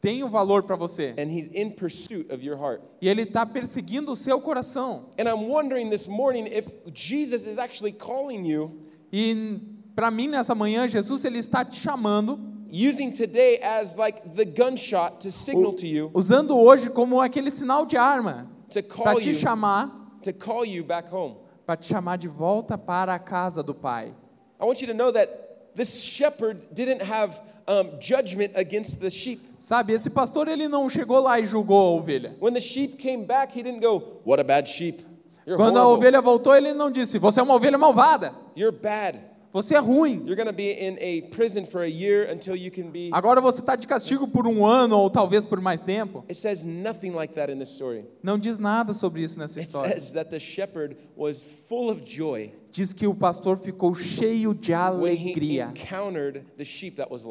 tem 0.00 0.22
um 0.24 0.28
valor 0.28 0.62
para 0.62 0.76
você. 0.76 1.14
and 1.18 1.30
he's 1.30 1.48
in 1.52 1.70
pursuit 1.70 2.30
of 2.32 2.44
your 2.44 2.56
heart. 2.56 2.82
E 3.00 3.08
ele 3.08 3.22
está 3.22 3.46
perseguindo 3.46 4.12
o 4.12 4.16
seu 4.16 4.40
coração. 4.40 5.06
And 5.18 5.28
I'm 5.28 5.48
wondering 5.48 5.90
this 5.90 6.06
morning 6.08 6.46
if 6.46 6.66
Jesus 6.92 7.46
is 7.46 7.58
actually 7.58 7.92
calling 7.92 8.44
you, 8.44 8.72
E 9.12 9.58
para 9.94 10.10
mim 10.10 10.28
nessa 10.28 10.54
manhã 10.54 10.86
Jesus 10.88 11.24
ele 11.24 11.38
está 11.38 11.64
te 11.64 11.76
chamando, 11.78 12.38
using 12.70 13.10
today 13.10 13.60
as 13.62 13.96
like 13.96 14.20
the 14.34 14.44
gunshot 14.44 15.18
to 15.20 15.30
signal 15.30 15.72
to 15.74 15.86
you, 15.86 16.10
usando 16.14 16.56
hoje 16.56 16.88
como 16.90 17.20
aquele 17.20 17.50
sinal 17.50 17.84
de 17.84 17.96
arma 17.96 18.48
para 19.02 19.20
te 19.20 19.34
chamar, 19.34 19.90
para 21.66 21.76
te 21.76 21.86
chamar 21.86 22.16
de 22.16 22.28
volta 22.28 22.78
para 22.78 23.14
a 23.14 23.18
casa 23.18 23.62
do 23.62 23.74
Pai. 23.74 24.14
I 24.60 24.64
want 24.64 24.80
you 24.80 24.86
to 24.88 24.94
know 24.94 25.10
that 25.10 25.74
this 25.74 26.02
shepherd 26.02 26.74
didn't 26.74 27.02
have 27.02 27.40
um, 27.70 27.98
judgment 28.00 28.50
against 28.56 28.98
the 28.98 29.08
sheep. 29.08 29.40
Sabe, 29.56 29.92
esse 29.92 30.10
pastor 30.10 30.48
ele 30.48 30.66
não 30.66 30.88
chegou 30.90 31.20
lá 31.20 31.38
e 31.38 31.46
julgou 31.46 31.78
a 31.78 31.90
ovelha. 31.92 32.34
When 32.40 32.52
the 32.52 32.60
sheep 32.60 32.96
came 32.96 33.24
back, 33.24 33.56
he 33.56 33.62
didn't 33.62 33.80
go, 33.80 34.20
"What 34.24 34.40
a 34.40 34.44
bad 34.44 34.68
sheep! 34.68 35.04
You're 35.46 35.56
Quando 35.56 35.78
a 35.78 35.82
horrible. 35.84 35.98
ovelha 36.08 36.20
voltou, 36.20 36.54
ele 36.56 36.74
não 36.74 36.90
disse: 36.90 37.18
"Você 37.18 37.38
é 37.40 37.42
uma 37.42 37.54
ovelha 37.54 37.78
malvada. 37.78 38.34
You're 38.56 38.76
bad. 38.76 39.18
Você 39.52 39.74
é 39.74 39.78
ruim. 39.78 40.24
Agora 43.12 43.40
você 43.40 43.60
está 43.60 43.74
de 43.76 43.86
castigo 43.86 44.28
por 44.28 44.46
um 44.46 44.64
ano 44.64 44.98
ou 44.98 45.10
talvez 45.10 45.44
por 45.44 45.60
mais 45.60 45.82
tempo. 45.82 46.24
Like. 46.28 47.34
Não 48.22 48.38
diz 48.38 48.58
nada 48.58 48.92
sobre 48.92 49.22
isso 49.22 49.38
nessa 49.38 49.58
It 49.58 49.68
história. 49.68 49.96
Diz 52.72 52.92
que 52.92 53.06
o 53.06 53.14
pastor 53.14 53.58
ficou 53.58 53.94
cheio 53.94 54.54
de 54.54 54.72
alegria 54.72 55.72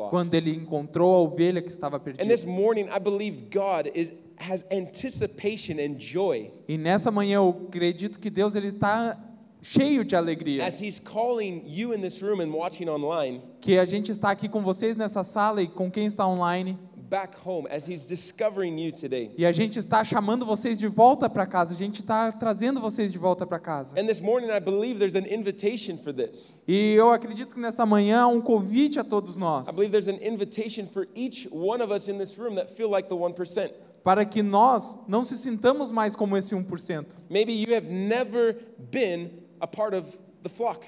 quando 0.10 0.34
ele 0.34 0.52
encontrou 0.52 1.16
a 1.16 1.20
ovelha 1.20 1.62
que 1.62 1.70
estava 1.70 1.96
And 1.98 2.00
this 2.00 2.44
perdida. 2.44 2.52
morning, 2.52 2.88
I 2.90 3.00
believe 3.00 3.48
God 3.50 3.90
is 3.96 4.14
has 4.40 4.66
anticipation 4.72 5.80
and 5.80 6.00
joy 6.00 6.50
E 6.68 6.78
nessa 6.78 7.12
manhã 7.12 7.36
eu 7.36 7.66
acredito 7.68 8.20
que 8.20 8.30
Deus 8.30 8.56
ele 8.56 8.68
está 8.68 9.18
cheio 9.62 10.04
de 10.04 10.16
alegria. 10.16 10.66
as 10.66 10.82
He's 10.82 11.00
calling 11.00 11.64
you 11.66 11.94
in 11.94 12.02
this 12.02 12.22
room 12.22 12.42
and 12.42 12.52
watching 12.52 12.88
online 12.90 13.42
Que 13.62 13.78
a 13.78 13.86
gente 13.86 14.10
está 14.12 14.32
aqui 14.32 14.48
com 14.48 14.62
vocês 14.62 14.96
nessa 14.96 15.24
sala 15.24 15.62
e 15.62 15.68
com 15.68 15.90
quem 15.92 16.06
está 16.06 16.28
online. 16.28 16.78
back 17.10 17.36
home, 17.44 17.68
as 17.72 17.88
He's 17.90 18.06
discovering 18.06 18.80
you 18.80 18.92
today. 18.92 19.32
E 19.36 19.44
a 19.44 19.52
gente 19.52 19.80
está 19.80 20.04
chamando 20.04 20.46
vocês 20.46 20.78
de 20.78 20.88
volta 20.88 21.28
para 21.28 21.44
casa. 21.48 21.74
A 21.74 21.78
gente 21.78 22.02
está 22.02 22.32
trazendo 22.32 22.80
vocês 22.80 23.12
de 23.12 23.18
volta 23.18 23.48
para 23.48 23.58
casa. 23.58 24.00
And 24.00 24.06
this 24.06 24.22
morning, 24.22 24.52
I 24.52 24.60
believe 24.60 25.00
there's 25.00 25.16
an 25.16 25.28
invitation 25.28 25.98
for 25.98 26.14
this. 26.14 26.56
E 26.68 26.94
eu 26.94 27.10
acredito 27.12 27.56
que 27.56 27.60
nessa 27.60 27.84
manhã 27.84 28.22
há 28.22 28.28
um 28.28 28.40
convite 28.40 29.00
a 29.00 29.04
todos 29.04 29.36
nós. 29.38 29.68
I 29.68 29.72
believe 29.72 29.92
there's 29.92 30.08
an 30.08 30.24
invitation 30.24 30.86
for 30.88 31.08
each 31.16 31.50
one 31.52 31.82
of 31.84 31.92
us 31.92 32.08
in 32.08 32.20
this 32.20 32.38
room 32.38 32.54
that 32.56 32.72
feel 32.76 32.92
like 32.92 33.10
the 33.10 33.16
1%. 33.16 33.72
Para 34.04 34.24
que 34.24 34.44
nós 34.44 34.98
não 35.08 35.24
se 35.24 35.36
sintamos 35.36 35.92
mais 35.92 36.16
como 36.16 36.38
esse 36.38 36.54
1%. 36.56 37.18
Maybe 37.28 37.54
you 37.54 37.74
have 37.76 37.88
never 37.90 38.56
been 38.92 39.32
a 39.60 39.68
part 39.68 39.96
of 39.96 40.06
the 40.44 40.50
flock. 40.50 40.86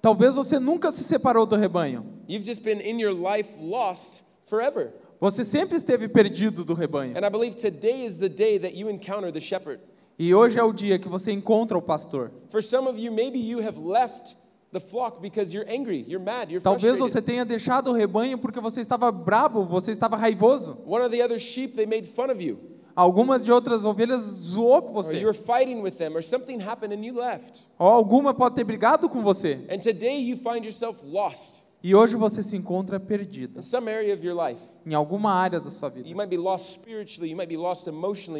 Talvez 0.00 0.36
você 0.36 0.58
nunca 0.58 0.92
se 0.92 1.02
separou 1.02 1.44
do 1.46 1.56
rebanho. 1.56 2.04
You've 2.28 2.44
just 2.46 2.62
been 2.62 2.80
in 2.80 3.00
your 3.00 3.12
life 3.12 3.48
lost 3.58 4.22
forever. 4.46 4.92
Você 5.20 5.44
sempre 5.44 5.76
esteve 5.76 6.08
perdido 6.08 6.64
do 6.64 6.74
rebanho. 6.74 7.16
And 7.16 7.24
I 7.26 7.28
believe 7.30 7.56
today 7.56 8.04
is 8.06 8.18
the 8.18 8.28
day 8.28 8.58
that 8.58 8.76
you 8.76 8.88
encounter 8.88 9.32
the 9.32 9.40
shepherd. 9.40 9.80
E 10.18 10.34
hoje 10.34 10.58
é 10.58 10.62
o 10.62 10.72
dia 10.72 10.98
que 10.98 11.08
você 11.08 11.32
encontra 11.32 11.76
o 11.76 11.82
pastor. 11.82 12.30
For 12.50 12.62
some 12.62 12.88
of 12.88 12.98
you, 12.98 13.10
maybe 13.12 13.38
you 13.38 13.60
have 13.60 13.78
left 13.78 14.36
the 14.72 14.80
flock 14.80 15.20
because 15.20 15.52
you're 15.52 15.68
angry, 15.68 16.04
you're 16.06 16.22
mad, 16.22 16.50
you're 16.50 16.60
Talvez 16.60 16.98
frustrated. 16.98 17.12
você 17.12 17.22
tenha 17.22 17.44
deixado 17.44 17.88
o 17.88 17.92
rebanho 17.92 18.38
porque 18.38 18.60
você 18.60 18.80
estava 18.80 19.10
bravo, 19.10 19.64
você 19.64 19.90
estava 19.90 20.16
raivoso. 20.16 20.78
One 20.86 21.04
of 21.04 21.10
the 21.10 21.22
other 21.24 21.38
sheep, 21.40 21.74
they 21.74 21.86
made 21.86 22.06
fun 22.06 22.30
of 22.30 22.40
you. 22.40 22.58
Algumas 22.98 23.44
de 23.44 23.52
outras 23.52 23.84
ovelhas 23.84 24.22
zoou 24.22 24.82
com 24.82 24.88
Or 24.88 25.04
você. 25.04 25.16
you 25.20 25.26
were 25.28 25.32
fighting 25.38 25.80
with 25.82 25.92
them, 25.92 26.16
or 26.16 26.22
something 26.22 26.60
happened 26.60 26.92
and 26.92 27.04
you 27.04 27.14
left. 27.14 27.60
Ou 27.78 27.86
alguma 27.86 28.34
pode 28.34 28.56
ter 28.56 28.64
brigado 28.64 29.08
com 29.08 29.22
você. 29.22 29.64
And 29.70 29.78
today 29.78 30.18
you 30.20 30.36
find 30.38 30.64
yourself 30.64 30.98
lost 31.06 31.62
E 31.80 31.94
hoje 31.94 32.16
você 32.16 32.42
se 32.42 32.56
encontra 32.56 32.98
perdido 32.98 33.60
in 33.60 33.62
some 33.62 33.88
area 33.88 34.12
of 34.12 34.26
your 34.26 34.34
life. 34.36 34.60
Em 34.86 34.94
alguma 34.94 35.32
área 35.32 35.60
da 35.60 35.70
sua 35.70 35.88
vida. 35.88 36.08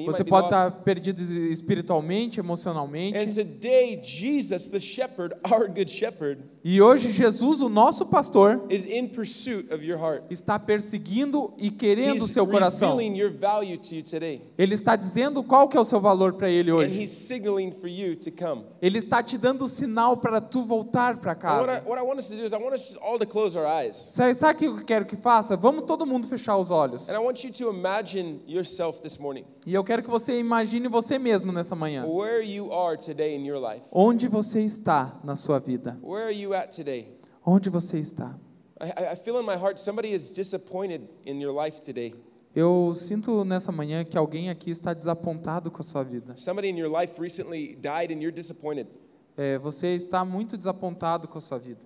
Você 0.07 0.25
pode 0.25 0.47
estar 0.47 0.71
perdido 0.83 1.21
espiritualmente, 1.21 2.41
And 2.41 2.45
emocionalmente. 2.45 3.35
today, 3.35 4.01
Jesus, 4.03 4.69
the 4.69 4.81
shepherd, 4.81 5.35
our 5.51 5.67
good 5.69 5.91
shepherd, 5.91 6.43
E 6.65 6.81
hoje 6.83 7.11
Jesus, 7.13 7.63
o 7.63 7.69
nosso 7.69 8.07
pastor, 8.07 8.67
is 8.69 8.85
in 8.85 9.09
pursuit 9.09 9.73
of 9.73 9.85
your 9.85 9.99
heart. 9.99 10.25
está 10.31 10.59
perseguindo 10.59 11.53
e 11.59 11.71
querendo 11.71 12.23
o 12.25 12.27
seu 12.29 12.47
coração. 12.47 12.97
revealing 12.97 13.17
your 13.19 13.33
value 13.33 13.79
to 13.79 13.95
you 13.95 14.03
today. 14.03 14.43
Ele 14.57 14.75
está 14.75 14.97
dizendo 14.97 15.43
qual 15.43 15.69
que 15.69 15.77
é 15.77 15.81
o 15.81 15.85
seu 15.85 16.01
valor 16.01 16.35
para 16.35 16.51
ele 16.51 16.71
And 16.71 16.75
hoje. 16.77 17.03
he's 17.03 17.11
signaling 17.13 17.73
for 17.81 17.89
you 17.89 18.17
to 18.17 18.31
come. 18.31 18.65
Ele 18.83 18.99
está 18.99 19.23
te 19.23 19.39
dando 19.39 19.65
o 19.65 19.69
sinal 19.69 20.17
para 20.17 20.41
tu 20.41 20.63
voltar 20.63 21.19
para 21.19 21.33
And 21.33 21.37
what, 21.61 21.71
I, 21.71 21.75
casa. 21.75 21.83
what 21.89 22.01
I 22.01 22.05
want 22.05 22.19
us 22.21 22.29
to 22.29 22.37
do 22.37 22.45
is 22.45 22.53
I 22.53 22.57
want 22.57 22.75
us 22.75 22.83
just 22.83 22.99
all 23.01 23.19
to 23.19 23.27
close 23.27 23.57
our 23.59 23.67
eyes. 23.67 23.97
Sabe, 23.97 24.35
sabe 24.35 24.55
o 24.55 24.59
que 24.59 24.67
eu 24.67 24.85
quero 24.85 25.07
que 25.07 25.17
faça? 25.17 25.57
Vamos 25.57 25.85
todo 25.85 26.05
mundo 26.07 26.27
fechar 26.29 26.57
os 26.57 26.71
olhos. 26.71 27.09
And 27.09 27.15
I 27.15 27.19
want 27.19 27.43
you 27.45 27.51
to 27.53 27.71
imagine 27.71 28.41
yourself 28.47 29.01
this 29.01 29.19
morning, 29.19 29.45
E 29.67 29.75
eu 29.75 29.83
quero 29.83 30.03
que 30.03 30.11
você 30.11 30.39
imagine 30.39 30.87
você 30.89 31.19
mesmo 31.19 31.51
nessa 31.53 31.75
manhã. 31.75 32.05
where 32.07 32.43
you 32.43 32.73
are 32.73 32.97
today 32.97 33.35
in 33.37 33.45
your 33.47 33.59
life. 33.61 33.83
Onde 33.91 34.29
você 34.29 34.63
está 34.63 35.19
na 35.25 35.35
sua 35.37 35.59
vida? 35.59 35.99
Where 36.03 36.25
are 36.25 36.35
you 36.35 36.55
at 36.55 36.75
today? 36.75 37.19
Onde 37.45 37.71
você 37.71 37.99
está? 37.99 38.39
I, 38.81 38.89
I- 38.91 39.13
I 39.13 39.17
feel 39.17 39.41
in 39.41 39.45
my 39.47 39.57
heart 39.57 39.79
somebody 39.81 40.13
is 40.15 40.31
disappointed 40.31 41.03
in 41.27 41.41
your 41.41 41.53
life 41.53 41.81
today. 41.83 42.15
Eu 42.55 42.93
sinto 42.95 43.45
nessa 43.45 43.71
manhã 43.71 44.05
que 44.05 44.17
alguém 44.17 44.51
aqui 44.51 44.71
está 44.71 44.93
desapontado 44.95 45.71
com 45.71 45.81
a 45.81 45.85
sua 45.85 46.03
vida. 46.03 46.35
Somebody 46.37 46.69
in 46.69 46.77
your 46.79 46.91
life 46.91 47.21
recently 47.21 47.77
died 47.77 48.11
and 48.13 48.21
you're 48.23 48.33
disappointed. 48.33 48.89
É, 49.37 49.59
você 49.59 49.89
está 49.95 50.25
muito 50.25 50.57
desapontado 50.57 51.29
com 51.29 51.39
a 51.39 51.41
sua 51.41 51.59
vida. 51.59 51.81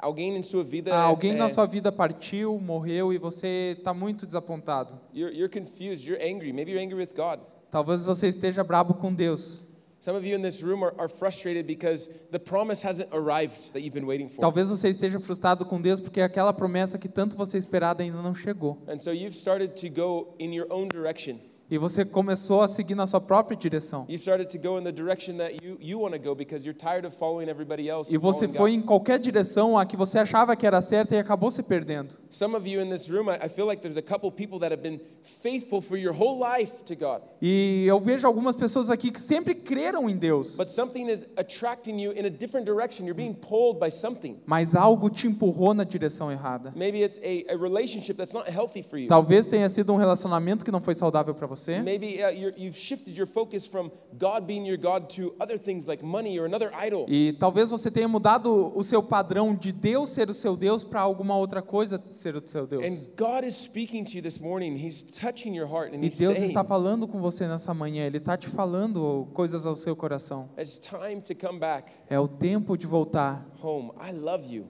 Alguém 0.00 0.36
em 0.36 0.42
sua 0.42 0.62
vida, 0.64 0.94
Ah, 0.94 1.02
alguém 1.02 1.32
é, 1.32 1.34
na 1.34 1.48
sua 1.48 1.66
vida 1.66 1.90
partiu, 1.90 2.58
morreu 2.58 3.12
e 3.12 3.18
você 3.18 3.74
está 3.78 3.92
muito 3.92 4.24
desapontado. 4.26 4.98
you're, 5.12 5.34
you're 5.36 5.48
confused, 5.52 6.06
you're 6.06 6.22
angry. 6.22 6.52
Maybe 6.52 6.70
you're 6.72 6.82
angry 6.84 6.96
with 6.98 7.14
God. 7.16 7.40
Talvez 7.70 8.06
você 8.06 8.28
esteja 8.28 8.62
brabo 8.64 8.94
com 8.94 9.12
Deus. 9.12 9.66
Some 10.00 10.16
of 10.16 10.24
you 10.24 10.38
in 10.38 10.42
this 10.42 10.62
room 10.62 10.84
are, 10.84 10.94
are 10.96 11.08
frustrated 11.08 11.66
because 11.66 12.08
the 12.30 12.38
promise 12.38 12.80
hasn't 12.86 13.08
arrived 13.12 13.72
that 13.72 13.80
you've 13.82 13.92
been 13.92 14.06
waiting 14.06 14.28
for. 14.28 14.40
Talvez 14.40 14.68
você 14.68 14.88
esteja 14.88 15.18
frustrado 15.18 15.66
com 15.66 15.80
Deus 15.80 16.00
porque 16.00 16.20
aquela 16.20 16.52
promessa 16.52 16.96
que 16.96 17.08
tanto 17.08 17.36
você 17.36 17.58
esperava 17.58 18.00
ainda 18.02 18.22
não 18.22 18.32
chegou. 18.34 18.78
And 18.88 19.00
so 19.00 19.10
you've 19.12 19.36
started 19.36 19.74
to 19.80 19.90
go 19.92 20.28
in 20.38 20.54
your 20.54 20.66
own 20.72 20.86
direction. 20.88 21.40
E 21.70 21.76
você 21.76 22.02
começou 22.02 22.62
a 22.62 22.68
seguir 22.68 22.94
na 22.94 23.06
sua 23.06 23.20
própria 23.20 23.54
direção. 23.54 24.06
You've 24.08 24.22
started 24.22 24.50
to 24.50 24.58
go 24.58 24.78
in 24.78 24.84
the 24.84 24.92
direction 24.92 25.36
that 25.36 25.62
you, 25.62 25.76
you 25.78 26.00
want 26.00 26.14
to 26.14 26.18
go 26.18 26.34
because 26.34 26.64
you're 26.64 26.78
tired 26.78 27.06
of 27.06 27.14
following 27.18 27.50
everybody 27.50 27.90
else. 27.90 28.10
E 28.10 28.16
você 28.16 28.48
foi 28.48 28.72
em 28.72 28.80
qualquer 28.80 29.18
direção 29.18 29.76
a 29.76 29.84
que 29.84 29.94
você 29.94 30.18
achava 30.18 30.56
que 30.56 30.66
era 30.66 30.80
certa 30.80 31.14
e 31.14 31.18
acabou 31.18 31.50
se 31.50 31.62
perdendo. 31.62 32.14
Some 32.30 32.56
of 32.56 32.66
you 32.66 32.80
in 32.80 32.88
this 32.88 33.10
room, 33.10 33.28
I, 33.30 33.44
I 33.44 33.48
feel 33.50 33.66
like 33.66 33.82
there's 33.82 33.98
a 33.98 34.02
couple 34.02 34.30
people 34.32 34.58
that 34.60 34.72
have 34.72 34.82
been 34.82 34.98
faithful 35.42 35.82
for 35.82 35.98
your 35.98 36.14
whole 36.14 36.38
life 36.40 36.72
to 36.86 36.96
God. 36.96 37.20
E 37.42 37.84
eu 37.86 38.00
vejo 38.00 38.26
algumas 38.26 38.56
pessoas 38.56 38.88
aqui 38.88 39.10
que 39.10 39.20
sempre 39.20 39.54
creram 39.54 40.08
em 40.08 40.16
Deus, 40.16 40.56
But 40.56 40.68
something 40.68 41.10
is 41.10 41.26
attracting 41.36 42.00
you 42.00 42.12
in 42.12 42.24
a 42.24 42.30
different 42.30 42.64
direction. 42.64 43.04
You're 43.04 43.14
being 43.14 43.34
pulled 43.34 43.78
by 43.78 43.90
something. 43.90 44.38
mas 44.46 44.74
algo 44.74 45.10
te 45.10 45.26
empurrou 45.26 45.74
na 45.74 45.84
direção 45.84 46.32
errada. 46.32 46.72
Maybe 46.74 47.02
it's 47.02 47.18
a, 47.18 47.52
a 47.52 47.56
relationship 47.58 48.16
that's 48.16 48.32
not 48.32 48.48
healthy 48.50 48.82
for 48.82 48.98
you. 48.98 49.06
Talvez 49.06 49.44
tenha 49.44 49.68
sido 49.68 49.92
um 49.92 49.96
relacionamento 49.96 50.64
que 50.64 50.70
não 50.70 50.80
foi 50.80 50.94
saudável 50.94 51.34
para 51.34 51.46
você. 51.46 51.57
Maybe 51.82 52.22
uh, 52.22 52.30
you've 52.56 52.76
shifted 52.76 53.16
your 53.16 53.26
focus 53.26 53.66
from 53.66 53.90
God 54.18 54.46
being 54.46 54.64
your 54.66 54.76
God 54.78 55.08
to 55.16 55.34
other 55.40 55.58
things 55.58 55.86
like 55.86 56.02
money 56.04 56.38
or 56.38 56.46
another 56.46 56.70
idol. 56.74 57.06
E 57.08 57.32
talvez 57.32 57.70
você 57.70 57.90
tenha 57.90 58.06
mudado 58.08 58.72
o 58.76 58.82
seu 58.82 59.02
padrão 59.02 59.54
de 59.54 59.72
Deus 59.72 60.10
ser 60.10 60.28
o 60.30 60.34
seu 60.34 60.56
Deus 60.56 60.84
para 60.84 61.00
alguma 61.00 61.36
outra 61.36 61.60
coisa 61.62 62.02
ser 62.12 62.36
o 62.36 62.46
seu 62.46 62.66
Deus. 62.66 62.84
And 62.84 63.10
God 63.16 63.44
is 63.46 63.56
speaking 63.56 64.04
to 64.04 64.16
you 64.16 64.22
this 64.22 64.38
morning. 64.38 64.76
He's 64.76 65.02
touching 65.02 65.54
your 65.56 65.66
heart 65.68 65.94
and 65.94 66.02
E 66.04 66.08
He's 66.08 66.18
Deus 66.18 66.36
saying, 66.36 66.48
está 66.48 66.62
falando 66.64 67.06
com 67.08 67.20
você 67.20 67.46
nessa 67.46 67.72
manhã, 67.74 68.04
Ele 68.06 68.18
está 68.18 68.36
te 68.36 68.48
falando 68.48 69.28
coisas 69.34 69.66
ao 69.66 69.74
seu 69.74 69.96
coração. 69.96 70.48
it's 70.58 70.78
time 70.78 71.20
to 71.20 71.34
come 71.34 71.58
back 71.58 71.90
É 72.08 72.18
o 72.18 72.28
tempo 72.28 72.76
de 72.76 72.86
voltar. 72.86 73.46
home. 73.62 73.90
I 74.00 74.12
love 74.12 74.44
you. 74.46 74.66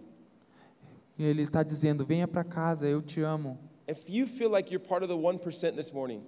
E 1.18 1.24
Ele 1.24 1.42
está 1.42 1.62
dizendo: 1.62 2.06
venha 2.06 2.28
para 2.28 2.44
casa, 2.44 2.86
eu 2.86 3.02
te 3.02 3.20
amo. 3.20 3.58
If 3.88 4.02
you 4.08 4.26
feel 4.26 4.50
like 4.50 4.70
you're 4.72 4.86
part 4.86 5.02
of 5.02 5.08
the 5.08 5.18
1% 5.18 5.74
this 5.74 5.90
morning, 5.92 6.22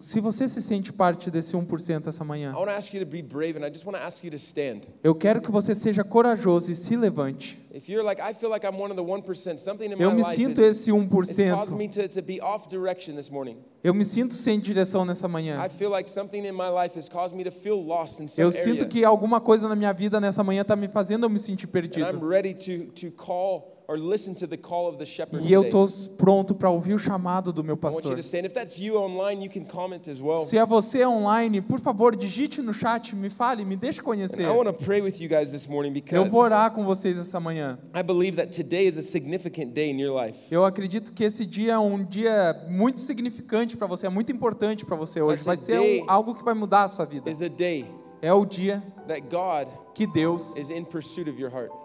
Se 0.00 0.18
você 0.18 0.48
se 0.48 0.62
sente 0.62 0.92
parte 0.92 1.30
desse 1.30 1.54
1% 1.54 2.06
essa 2.06 2.24
manhã, 2.24 2.54
eu 5.02 5.14
quero 5.14 5.42
que 5.42 5.50
você 5.50 5.74
seja 5.74 6.02
corajoso 6.02 6.72
e 6.72 6.74
se 6.74 6.96
levante. 6.96 7.62
If 7.74 7.88
you're 7.88 8.04
like, 8.04 8.22
I 8.22 8.32
feel 8.32 8.50
like 8.50 8.64
I'm 8.64 8.80
one 8.80 8.92
of 8.92 8.96
the 8.96 9.02
1%, 9.02 9.58
something 9.58 9.86
in 9.86 9.96
my 9.96 10.02
Eu 10.04 10.12
me 10.12 10.22
sinto 10.22 10.62
esse 10.62 10.90
is 10.90 11.50
causing 11.50 11.76
me 11.76 11.88
1%. 11.88 11.90
to, 11.90 12.08
to 12.08 12.22
be 12.22 12.40
off 12.40 12.68
direction 12.68 13.16
this 13.16 13.28
morning. 13.28 13.58
Eu 13.82 13.92
me 13.92 14.04
sinto 14.04 14.32
sem 14.32 14.60
direção 14.60 15.04
nessa 15.04 15.26
manhã. 15.28 15.58
Eu 18.38 18.50
sinto 18.52 18.86
que 18.86 19.04
alguma 19.04 19.40
coisa 19.40 19.68
na 19.68 19.74
minha 19.74 19.92
vida 19.92 20.20
nessa 20.20 20.44
manhã 20.44 20.62
está 20.62 20.76
me 20.76 20.88
fazendo 20.88 21.24
eu 21.24 21.30
me 21.30 21.38
sentir 21.38 21.66
And 21.66 21.68
I'm 21.68 21.72
perdido. 21.72 22.26
ready 22.26 22.54
to, 22.54 22.92
to 22.92 23.10
call 23.10 23.73
or 23.86 23.98
listen 23.98 24.34
to 24.34 24.46
the 24.48 24.56
call 24.56 24.88
of 24.88 24.98
the 24.98 25.04
shepherd 25.04 25.46
E 25.46 25.52
eu 25.52 25.62
estou 25.62 25.86
pronto 26.16 26.54
para 26.54 26.70
ouvir 26.70 26.94
o 26.94 26.98
chamado 26.98 27.52
do 27.52 27.62
meu 27.62 27.74
I 27.74 27.78
want 27.78 27.94
you 27.94 28.00
pastor. 28.00 28.16
Se 30.44 30.56
é 30.58 30.64
você 30.64 31.04
online, 31.04 31.60
por 31.60 31.78
favor, 31.80 32.16
digite 32.16 32.62
no 32.62 32.72
chat, 32.72 33.14
me 33.14 33.28
fale, 33.28 33.64
me 33.64 33.76
deixe 33.76 34.00
conhecer. 34.02 34.44
Eu 36.16 36.30
vou 36.30 36.40
orar 36.40 36.70
com 36.72 36.84
vocês 36.84 37.18
essa 37.18 37.38
manhã. 37.40 37.78
Eu 40.50 40.64
acredito 40.64 41.12
que 41.12 41.24
esse 41.24 41.44
dia 41.46 41.72
é 41.74 41.78
um 41.78 42.04
dia 42.04 42.66
muito 42.70 43.00
significante 43.00 43.76
para 43.76 43.86
você, 43.86 44.06
é 44.06 44.10
muito 44.10 44.32
importante 44.32 44.84
para 44.86 44.96
você 44.96 45.20
hoje. 45.20 45.42
Vai 45.44 45.56
ser 45.56 45.78
um- 46.02 46.10
algo 46.10 46.34
que 46.34 46.44
vai 46.44 46.54
mudar 46.54 46.84
a 46.84 46.88
sua 46.88 47.04
vida. 47.04 47.30
É 48.22 48.32
o 48.32 48.46
dia 48.46 48.82
que 49.94 50.06
Deus 50.06 50.56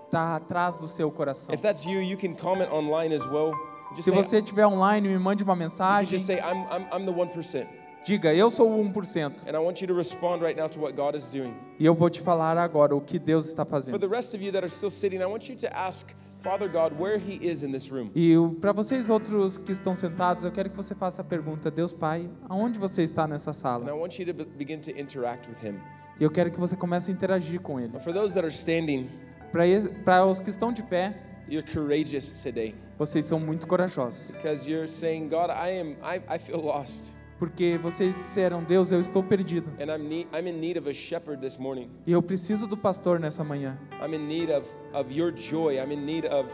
está 0.10 0.36
atrás 0.36 0.76
do 0.76 0.88
seu 0.88 1.12
coração. 1.12 1.54
If 1.54 1.62
that's 1.62 1.86
you, 1.86 2.02
you 2.02 2.18
can 2.18 2.34
comment 2.34 2.72
online 2.72 3.16
as 3.16 3.26
well. 3.28 3.52
Just 3.92 4.04
Se 4.04 4.10
say, 4.12 4.14
você 4.16 4.38
estiver 4.40 4.66
online, 4.68 5.08
me 5.08 5.18
mande 5.18 5.44
uma 5.44 5.56
mensagem. 5.56 6.18
just 6.20 6.26
say 6.28 6.38
I'm, 6.40 6.66
I'm, 6.70 6.88
I'm 6.92 7.06
the 7.06 7.12
1%. 7.14 7.68
Diga, 8.06 8.34
eu 8.34 8.50
sou 8.50 8.72
o 8.72 8.84
1%. 8.94 9.48
And 9.48 9.56
I 9.56 9.60
want 9.60 9.82
you 9.82 9.88
to 9.88 9.94
respond 9.94 10.42
right 10.42 10.58
now 10.60 10.68
to 10.70 10.80
what 10.80 10.96
God 10.96 11.16
is 11.16 11.30
doing. 11.30 11.54
E 11.78 11.86
eu 11.86 11.94
vou 11.94 12.10
te 12.10 12.22
falar 12.22 12.58
agora 12.58 12.96
o 12.96 13.02
que 13.02 13.20
Deus 13.20 13.46
está 13.48 13.66
For 13.66 13.82
the 13.82 13.92
fazendo. 13.92 14.08
rest 14.10 14.34
of 14.34 14.44
you 14.44 14.52
that 14.52 14.64
are 14.64 14.70
still 14.74 14.90
sitting, 14.92 15.18
I 15.22 15.26
want 15.26 15.48
you 15.50 15.56
to 15.58 15.68
ask 15.76 16.08
Father 16.42 16.70
God, 16.70 16.94
where 16.98 17.18
He 17.20 17.38
is 17.46 17.64
in 17.64 17.72
this 17.74 17.92
room. 17.92 18.10
E 18.16 18.34
para 18.62 18.72
vocês 18.72 19.10
outros 19.10 19.58
que 19.58 19.74
estão 19.74 19.94
sentados, 19.94 20.46
eu 20.46 20.52
quero 20.52 20.70
que 20.70 20.76
você 20.78 20.96
faça 20.96 21.22
a 21.22 21.26
pergunta: 21.26 21.70
Deus 21.70 21.92
Pai, 21.92 22.30
aonde 22.48 22.80
você 22.80 23.04
está 23.04 23.28
nessa 23.28 23.50
And 23.50 23.54
I 23.54 23.56
sala? 23.56 23.94
want 23.96 24.18
you 24.18 24.26
to 24.28 24.34
be- 24.34 24.46
begin 24.58 24.80
to 24.80 24.92
interact 24.92 25.50
with 25.50 25.58
Him. 25.62 25.76
E 26.18 26.24
eu 26.24 26.32
quero 26.32 26.50
que 26.50 26.60
você 26.60 26.78
comece 26.78 27.12
a 27.12 27.14
interagir 27.14 27.60
com 27.60 27.78
Ele. 27.80 27.90
But 27.90 28.04
for 28.04 28.14
those 28.14 28.34
that 28.34 28.46
are 28.46 28.54
standing, 28.56 29.10
Para 29.52 30.26
os 30.26 30.40
que 30.40 30.50
estão 30.50 30.72
de 30.72 30.84
pé, 30.84 31.16
you're 31.50 31.68
courageous 31.72 32.42
today 32.44 32.76
vocês 33.00 33.24
são 33.26 33.40
muito 33.40 33.66
corajosos, 33.66 34.36
because 34.36 34.70
you're 34.70 34.88
saying, 34.88 35.30
God, 35.30 35.50
I 35.50 35.80
am, 35.80 35.92
I, 36.04 36.22
I 36.36 36.38
feel 36.38 36.60
lost, 36.60 37.10
porque 37.40 37.80
vocês 37.82 38.18
disseram: 38.18 38.62
Deus, 38.64 38.92
eu 38.92 39.00
estou 39.00 39.24
perdido 39.24 39.72
and 39.80 39.86
I'm, 39.86 40.08
need, 40.08 40.28
I'm 40.34 40.48
in 40.50 40.60
need 40.60 40.78
of 40.78 40.90
a 40.90 40.94
shepherd 40.94 41.42
this 41.42 41.58
morning. 41.58 41.90
e 42.06 42.12
eu 42.12 42.22
preciso 42.22 42.68
do 42.68 42.76
pastor 42.76 43.20
nessa 43.20 43.44
manhã. 43.44 43.80
I'm 44.02 44.14
in 44.14 44.28
need 44.28 44.52
of, 44.52 44.70
of 44.94 45.12
your 45.12 45.34
joy. 45.34 45.78
I'm 45.78 45.94
in 45.94 46.06
need 46.06 46.28
of 46.28 46.50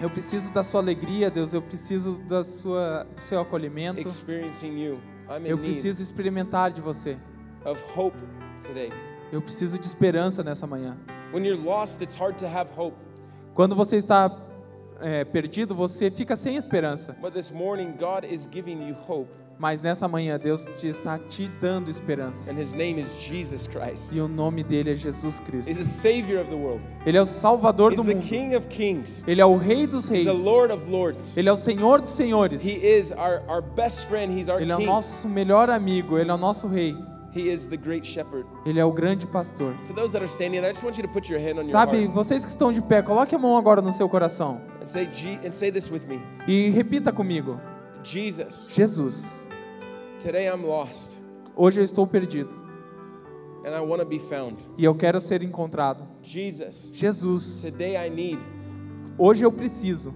Eu 0.00 0.10
preciso 0.10 0.52
da 0.52 0.62
sua 0.62 0.80
alegria, 0.80 1.28
Deus. 1.30 1.52
Eu 1.52 1.62
preciso 1.62 2.18
da 2.28 2.44
sua, 2.44 3.04
do 3.04 3.20
seu 3.20 3.40
acolhimento. 3.40 4.06
experiencing 4.06 4.78
you. 4.78 5.00
I'm 5.28 5.44
in 5.44 5.48
Eu 5.48 5.58
preciso 5.58 6.02
experimentar 6.02 6.72
de 6.72 6.80
você. 6.80 7.16
of 7.64 7.80
hope 7.96 8.16
today. 8.66 8.92
Eu 9.32 9.42
preciso 9.42 9.78
de 9.78 9.86
esperança 9.86 10.42
nessa 10.44 10.66
manhã. 10.66 10.96
When 11.32 11.44
you're 11.44 11.62
lost, 11.62 12.00
it's 12.02 12.14
hard 12.14 12.38
to 12.38 12.46
have 12.46 12.70
hope. 12.76 12.96
Quando 13.54 13.74
você 13.74 13.96
está 13.96 14.30
é, 15.00 15.24
perdido, 15.24 15.74
você 15.74 16.10
fica 16.10 16.36
sem 16.36 16.56
esperança. 16.56 17.14
But 17.20 17.32
this 17.34 17.50
morning, 17.50 17.92
God 17.98 18.24
is 18.24 18.46
giving 18.50 18.86
you 18.88 18.96
hope, 19.06 19.28
Mas 19.60 19.82
nessa 19.82 20.06
manhã, 20.06 20.38
Deus 20.38 20.64
te 20.78 20.86
está 20.86 21.18
te 21.18 21.48
dando 21.60 21.90
esperança. 21.90 22.50
and 22.52 22.58
His 22.62 22.72
name 22.72 23.00
is 23.00 23.08
Jesus 23.20 23.66
Christ. 23.66 24.12
E 24.12 24.20
o 24.20 24.28
nome 24.28 24.62
dele 24.62 24.92
é 24.92 24.94
Jesus 24.96 25.40
He's 25.40 25.40
Cristo. 25.40 25.74
the 25.74 25.82
Savior 25.82 26.40
of 26.40 26.48
the 26.48 26.56
world. 26.56 26.80
Ele 27.04 27.18
é 27.18 27.20
o 27.20 27.26
Salvador 27.26 27.90
He's 27.92 27.96
do 28.00 28.04
the 28.04 28.14
mundo. 28.14 28.24
King 28.26 28.54
of 28.56 28.68
Kings. 28.68 29.22
Ele 29.26 29.40
é 29.40 29.44
o 29.44 29.56
Rei 29.56 29.86
dos 29.88 30.04
He's 30.08 30.24
Reis. 30.24 30.26
the 30.26 30.48
Lord 30.48 30.72
of 30.72 30.88
Lords. 30.88 31.36
Ele 31.36 31.48
é 31.48 31.52
o 31.52 31.56
Senhor 31.56 32.00
dos 32.00 32.10
Senhores. 32.10 32.64
He 32.64 32.76
is 32.86 33.10
our, 33.10 33.42
our 33.48 33.60
best 33.60 34.06
friend. 34.06 34.32
He's 34.32 34.48
our 34.48 34.62
Ele 34.62 34.70
é 34.70 34.76
o 34.76 34.80
nosso 34.80 35.28
melhor 35.28 35.68
amigo. 35.68 36.16
Ele 36.16 36.30
é 36.30 36.34
o 36.34 36.38
nosso 36.38 36.68
Rei. 36.68 36.96
He 37.34 37.52
is 37.52 37.66
the 37.66 37.76
great 37.76 38.06
shepherd. 38.06 38.46
Ele 38.64 38.80
é 38.80 38.84
o 38.84 38.90
grande 38.92 39.26
pastor. 39.26 39.74
Sabe, 41.64 42.06
vocês 42.06 42.44
que 42.44 42.50
estão 42.50 42.72
de 42.72 42.80
pé, 42.82 43.02
coloque 43.02 43.34
a 43.34 43.38
mão 43.38 43.56
agora 43.56 43.82
no 43.82 43.92
seu 43.92 44.08
coração 44.08 44.60
and 44.82 44.88
say, 44.88 45.08
Je- 45.12 45.38
and 45.46 45.52
say 45.52 45.70
this 45.70 45.90
with 45.90 46.06
me. 46.08 46.20
e 46.46 46.70
repita 46.70 47.12
comigo: 47.12 47.60
Jesus, 48.02 48.66
Jesus, 48.68 49.46
today 50.22 50.46
I'm 50.48 50.64
lost, 50.64 51.20
hoje 51.54 51.80
eu 51.80 51.84
estou 51.84 52.06
perdido 52.06 52.54
and 53.64 53.76
I 53.76 53.80
want 53.80 54.00
to 54.00 54.06
be 54.08 54.18
found. 54.18 54.56
e 54.78 54.84
eu 54.84 54.94
quero 54.94 55.20
ser 55.20 55.42
encontrado. 55.42 56.04
Jesus, 56.22 56.88
Jesus, 56.92 57.60
today 57.62 57.96
I 57.96 58.08
need 58.08 58.38
hoje 59.18 59.44
eu 59.44 59.52
preciso 59.52 60.14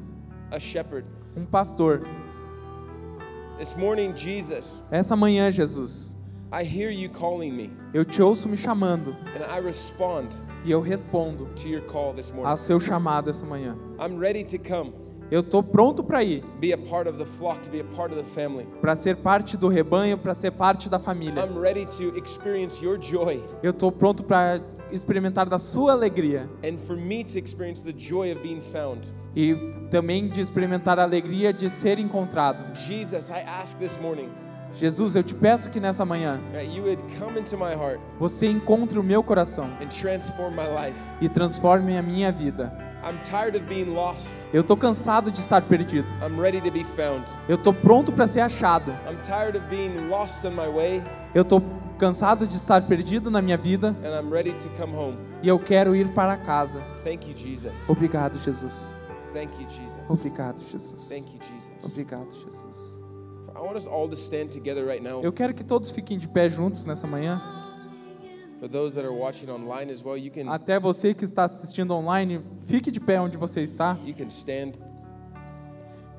a 0.51 0.59
shepherd. 0.59 1.07
um 1.37 1.45
pastor. 1.45 2.01
This 3.59 3.77
morning, 3.77 4.13
Jesus, 4.17 4.81
Essa 4.91 5.15
manhã, 5.15 5.51
Jesus, 5.51 6.15
I 6.53 6.65
hear 6.65 6.91
you 6.91 7.09
calling 7.09 7.53
me, 7.53 7.71
eu 7.95 8.05
te 8.05 8.21
ouço 8.21 8.47
me 8.49 8.57
chamando 8.59 9.17
and 9.35 9.43
I 9.51 9.59
respond 9.61 10.29
e 10.65 10.71
eu 10.71 10.81
respondo 10.83 11.47
to 11.57 11.67
your 11.67 11.81
call 11.83 12.13
this 12.13 12.31
morning. 12.31 12.51
ao 12.51 12.57
seu 12.59 12.79
chamado 12.79 13.31
essa 13.31 13.47
manhã. 13.47 13.75
I'm 13.99 14.19
ready 14.19 14.45
to 14.45 14.59
come, 14.59 14.93
Eu 15.31 15.41
estou 15.41 15.63
pronto 15.63 16.05
para 16.05 16.23
ir, 16.23 16.45
a 16.45 16.75
a 16.75 16.79
para 18.83 18.95
ser 18.95 19.17
parte 19.17 19.57
do 19.57 19.69
rebanho, 19.69 20.19
para 20.19 20.35
ser 20.35 20.51
parte 20.51 20.91
da 20.91 20.99
família. 20.99 21.43
I'm 21.43 21.59
ready 21.59 21.87
to 21.87 22.15
experience 22.19 22.85
your 22.85 23.01
joy 23.01 23.43
Eu 23.63 23.71
estou 23.71 23.91
pronto 23.91 24.23
para 24.23 24.61
experimentar 24.91 25.49
da 25.49 25.59
sua 25.59 25.93
alegria 25.93 26.47
and 26.63 26.77
for 26.87 26.99
me 26.99 27.25
to 27.25 27.39
experience 27.39 27.83
the 27.83 27.95
joy 27.99 28.31
of 28.31 28.43
being 28.43 28.61
found. 28.61 29.11
e 29.35 29.55
também 29.91 30.29
de 30.29 30.43
experimentar 30.43 30.99
a 30.99 31.03
alegria 31.03 31.51
de 31.51 31.71
ser 31.71 31.99
encontrado. 31.99 32.77
Jesus, 32.77 33.31
I 33.31 33.41
ask 33.47 33.75
this 33.79 33.97
morning 33.97 34.29
Jesus, 34.75 35.15
eu 35.15 35.23
te 35.23 35.35
peço 35.35 35.71
que 35.71 35.79
nessa 35.79 36.05
manhã 36.05 36.41
você 38.19 38.47
encontre 38.49 38.99
o 38.99 39.03
meu 39.03 39.23
coração 39.23 39.69
e 41.21 41.29
transforme 41.29 41.97
a 41.97 42.03
minha 42.03 42.33
vida. 42.33 42.73
Eu 44.53 44.63
tô 44.63 44.77
cansado 44.77 45.31
de 45.31 45.41
estar 45.41 45.61
perdido. 45.63 46.09
Eu 47.49 47.59
tô 47.59 47.73
pronto 47.73 48.13
para 48.13 48.27
ser 48.27 48.41
achado. 48.41 48.93
Eu 51.35 51.45
tô 51.45 51.61
cansado 51.99 52.47
de 52.47 52.57
estar 52.57 52.83
perdido 52.83 53.31
na 53.31 53.43
minha 53.43 53.57
vida 53.57 53.95
e 55.43 55.49
eu 55.49 55.59
quero 55.59 55.95
ir 55.95 56.09
para 56.11 56.37
casa. 56.37 56.83
Obrigado, 57.89 58.39
Jesus. 58.39 58.95
Obrigado, 60.09 60.63
Jesus. 60.63 61.09
Obrigado, 61.83 62.31
Jesus. 62.33 63.02
Eu 65.23 65.33
quero 65.33 65.55
que 65.55 65.65
todos 65.65 65.91
fiquem 65.91 66.19
de 66.19 66.29
pé 66.29 66.49
juntos 66.49 66.85
nessa 66.85 67.07
manhã. 67.07 67.41
For 68.59 68.69
those 68.69 68.95
that 68.95 69.05
are 69.05 69.13
watching 69.13 69.51
online 69.51 69.91
as 69.91 70.05
well, 70.05 70.17
you 70.17 70.31
can 70.31 70.49
Até 70.49 70.79
você 70.79 71.13
que 71.13 71.25
está 71.25 71.45
assistindo 71.45 71.93
online, 71.93 72.41
fique 72.65 72.93
de 72.93 73.01
pé 73.01 73.21
onde 73.21 73.37
você 73.37 73.61
está. 73.61 73.99
you 74.05 74.15
can 74.15 74.29
stand, 74.29 74.75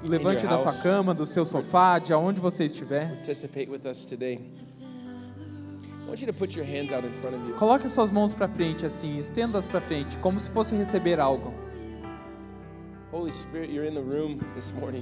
Levante 0.04 0.46
da 0.46 0.58
sua 0.58 0.74
cama, 0.74 1.14
do 1.14 1.26
seu 1.26 1.46
sofá, 1.46 1.98
de 2.00 2.12
aonde 2.12 2.42
você 2.42 2.66
estiver. 2.66 3.10
Coloque 7.58 7.88
suas 7.88 8.12
mãos 8.12 8.34
para 8.34 8.50
frente 8.50 8.86
assim, 8.86 9.18
estenda-as 9.18 9.66
para 9.66 9.80
frente, 9.80 10.18
como 10.18 10.38
se 10.40 10.50
fosse 10.52 10.76
receber 10.76 11.22
algo. 11.22 11.54
Holy 13.14 13.32
Spirit, 13.32 13.72
you're 13.72 13.88
in 13.88 13.94
the 13.94 14.02
room 14.02 14.40
this 14.54 14.74
morning. 14.74 15.02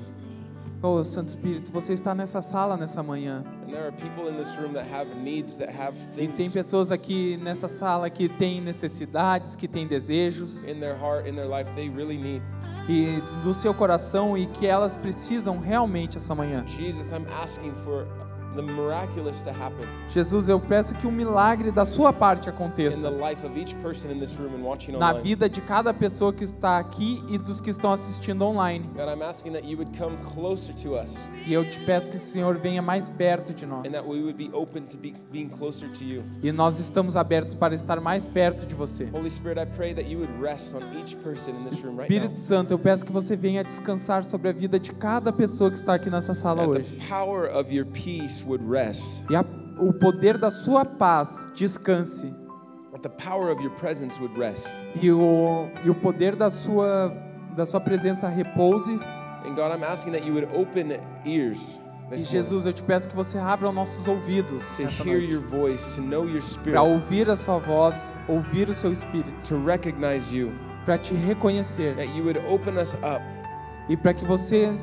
Oh, 0.84 1.04
Santo 1.04 1.30
Espírito, 1.30 1.72
você 1.72 1.94
está 1.94 2.16
nessa 2.16 2.42
sala 2.42 2.76
nessa 2.76 3.04
manhã. 3.04 3.44
Needs, 5.16 5.58
E 6.18 6.28
tem 6.28 6.50
pessoas 6.50 6.90
aqui 6.90 7.38
nessa 7.42 7.68
sala 7.68 8.10
que 8.10 8.28
têm 8.28 8.60
necessidades, 8.60 9.56
que 9.56 9.68
têm 9.68 9.86
desejos 9.86 10.68
heart, 10.88 11.28
life 11.28 11.90
really 11.96 12.42
e 12.90 13.22
do 13.44 13.54
seu 13.54 13.76
coração 13.76 14.36
e 14.36 14.48
que 14.48 14.66
elas 14.66 14.96
precisam 14.96 15.60
realmente 15.60 16.18
essa 16.18 16.34
manhã. 16.34 16.66
Jesus, 16.66 17.12
I'm 17.12 17.28
asking 17.44 17.74
for 17.84 18.08
the 18.56 18.62
miraculous 18.62 19.42
to 19.44 19.50
happen 19.50 19.88
Jesus, 20.10 20.50
eu 20.50 20.60
peço 20.60 20.94
que 20.96 21.08
um 21.08 21.12
milagre 21.12 21.72
da 21.72 21.86
sua 21.86 22.12
parte 22.12 22.50
aconteça 22.50 23.10
na 25.00 25.14
vida 25.14 25.50
de 25.50 25.62
cada 25.62 25.94
pessoa 25.94 26.34
que 26.34 26.44
está 26.44 26.78
aqui 26.78 27.22
e 27.30 27.38
dos 27.38 27.62
que 27.62 27.70
estão 27.70 27.92
assistindo 27.92 28.44
online. 28.44 28.90
God, 28.96 29.08
I'm 29.08 29.22
asking 29.24 29.54
that 29.54 29.66
you 29.66 29.78
would 29.78 29.98
come 29.98 30.18
closer 30.34 30.74
to 30.76 30.94
us 30.94 31.16
E 31.46 31.54
eu 31.54 31.68
te 31.70 31.80
peço 31.86 32.10
que 32.10 32.16
o 32.18 32.20
Senhor 32.20 32.58
venha 32.58 32.82
mais 32.82 33.10
perto 33.10 33.54
de 33.54 33.66
nós. 33.66 33.86
and 33.86 33.92
that 33.92 34.08
we 34.08 34.22
would 34.22 34.34
be 34.38 34.50
open 34.54 34.84
to 34.84 34.98
be, 34.98 35.14
being 35.32 35.50
closer 35.50 35.88
to 35.90 36.04
you. 36.04 36.22
E 36.44 36.52
nós 36.52 36.80
estamos 36.80 37.16
abertos 37.16 37.54
para 37.54 37.74
estar 37.74 38.00
mais 38.02 38.26
perto 38.26 38.66
de 38.66 38.76
você. 38.76 39.08
Holy 39.14 39.30
Spirit, 39.32 39.60
I 39.60 39.66
pray 39.66 39.94
that 39.94 40.10
you 40.10 40.20
would 40.20 40.34
rest 40.42 40.74
on 40.74 40.82
each 41.00 41.16
person 41.18 41.52
in 41.52 41.70
this 41.70 41.82
room 41.82 41.96
right 41.98 42.10
now. 42.10 42.18
Espírito 42.18 42.38
Santo, 42.40 42.74
eu 42.74 42.80
peço 42.80 43.06
que 43.06 43.12
você 43.12 43.36
venha 43.36 43.64
descansar 43.64 44.24
sobre 44.24 44.50
a 44.50 44.54
vida 44.54 44.80
de 44.80 44.92
cada 44.94 45.32
pessoa 45.32 45.70
que 45.70 45.78
está 45.78 45.96
aqui 45.96 46.10
nessa 46.10 46.34
sala 46.34 46.68
hoje. 46.68 46.96
the 46.98 47.08
power 47.08 47.50
of 47.56 47.74
your 47.74 47.86
peace 47.86 48.41
would 48.46 48.64
rest. 48.68 49.24
E 49.30 49.36
a, 49.36 49.44
o 49.80 49.94
poder 49.94 50.38
da 50.38 50.52
sua 50.52 50.86
paz 50.86 51.48
descanse. 51.54 52.34
That 52.92 53.02
the 53.02 53.10
power 53.10 53.52
of 53.52 53.62
your 53.62 53.72
presence 53.76 54.20
would 54.20 54.38
rest. 54.38 54.68
E 55.02 55.12
o, 55.12 55.70
e 55.84 55.90
o 55.90 55.96
poder 55.96 56.36
da 56.36 56.50
sua, 56.50 57.14
da 57.56 57.66
sua 57.66 57.80
presença 57.80 58.28
repouse. 58.28 58.92
And 59.46 59.56
God, 59.56 59.72
I'm 59.72 59.84
asking 59.84 60.12
that 60.14 60.26
you 60.26 60.34
would 60.34 60.54
open 60.56 61.00
ears 61.26 61.80
E 62.14 62.18
Jesus, 62.18 62.66
eu 62.66 62.74
te 62.74 62.84
peço 62.84 63.08
que 63.08 63.16
você 63.16 63.38
abra 63.38 63.70
os 63.70 63.74
nossos 63.74 64.06
ouvidos 64.06 64.76
to 64.76 64.84
nessa 64.84 65.02
hear 65.04 65.20
noite. 65.20 65.34
your 65.34 65.42
voice, 65.42 65.96
to 65.96 66.02
know 66.02 66.26
your 66.26 66.42
Para 66.42 66.42
spirit, 66.42 66.78
ouvir 66.80 67.30
a 67.30 67.38
sua 67.38 67.58
voz, 67.58 68.14
ouvir 68.28 68.68
o 68.68 68.74
seu 68.74 68.92
espírito. 68.92 69.38
Para 70.86 70.98
te 70.98 71.14
reconhecer. 71.14 71.96
That 71.96 72.10
you 72.10 72.24
would 72.26 72.40
open 72.50 72.78
us 72.78 72.96
up 72.96 73.22
E 73.88 73.96
para 73.96 74.14
que 74.14 74.26
você 74.26 74.78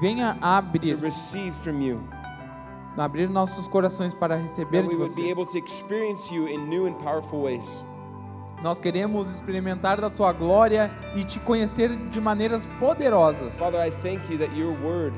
venha 0.00 0.34
to 0.34 0.44
abrir, 0.46 0.96
receive 0.96 1.52
from 1.64 1.80
you. 1.80 2.00
Abrir 2.96 3.28
nossos 3.28 3.66
corações 3.66 4.14
para 4.14 4.36
receber 4.36 4.86
de 4.86 4.96
você. 4.96 5.34
Nós 8.62 8.78
queremos 8.78 9.30
experimentar 9.30 10.00
da 10.00 10.10
tua 10.10 10.32
glória 10.32 10.90
e 11.16 11.24
te 11.24 11.40
conhecer 11.40 11.96
de 11.96 12.20
maneiras 12.20 12.66
poderosas. 12.78 13.58
Father, 13.58 13.80
I 13.80 13.90
thank 13.90 14.30
you 14.30 14.38
that 14.38 14.54
your 14.54 14.76
word 14.84 15.14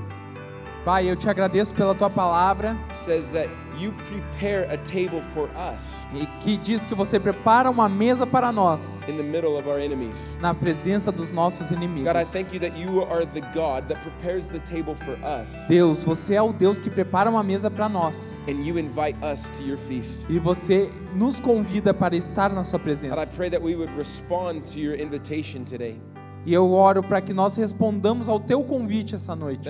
Pai, 0.85 1.09
eu 1.09 1.15
te 1.15 1.29
agradeço 1.31 1.73
pela 1.75 1.95
tua 1.95 2.11
palavra 2.11 2.77
says 2.93 3.29
that 3.29 3.49
you 3.79 3.93
prepare 4.09 4.65
a 4.65 4.77
table 4.79 5.23
for 5.33 5.49
us 5.57 6.01
e 6.13 6.27
que 6.41 6.57
diz 6.57 6.85
que 6.85 6.93
você 6.93 7.21
prepara 7.21 7.71
uma 7.71 7.89
mesa 7.89 8.27
para 8.27 8.51
nós 8.51 9.01
in 9.09 9.17
the 9.17 9.23
middle 9.23 9.57
of 9.57 9.69
our 9.69 9.79
enemies. 9.79 10.37
na 10.41 10.53
presença 10.53 11.13
dos 11.13 11.31
nossos 11.31 11.71
inimigos. 11.71 12.13
God, 12.13 12.17
I 12.21 12.25
thank 12.25 12.53
you 12.53 12.59
that 12.61 12.77
you 12.77 13.03
are 13.05 13.25
the 13.25 13.41
God 13.55 13.87
that 13.89 14.01
prepares 14.03 14.49
the 14.49 14.59
table 14.59 14.97
for 15.05 15.15
us 15.25 15.53
Deus, 15.69 16.03
você 16.03 16.35
é 16.35 16.43
o 16.43 16.53
Deus 16.53 16.81
que 16.81 16.91
prepara 16.91 17.31
uma 17.31 17.45
mesa 17.45 17.71
para 17.71 17.89
nós 17.89 18.41
and 18.49 18.65
you 18.67 18.77
invite 18.77 19.17
us 19.25 19.49
to 19.51 19.63
your 19.63 19.79
feast. 19.79 20.27
e 20.29 20.41
você 20.41 20.91
nos 21.15 21.39
convida 21.39 21.95
para 21.95 22.17
estar 22.17 22.51
na 22.53 22.65
sua 22.65 22.81
God, 22.81 22.83
I 22.83 22.91
presença. 22.91 23.27
pray 23.37 23.49
that 23.51 23.63
we 23.63 23.77
would 23.77 23.93
respond 23.97 24.63
to 24.73 24.81
your 24.81 24.97
invitation 25.01 25.63
today. 25.65 25.97
E 26.45 26.53
eu 26.53 26.73
oro 26.73 27.03
para 27.03 27.21
que 27.21 27.33
nós 27.33 27.57
respondamos 27.57 28.29
ao 28.29 28.41
teu 28.41 28.65
convite 28.65 29.15
essa 29.15 29.37
noite. 29.37 29.69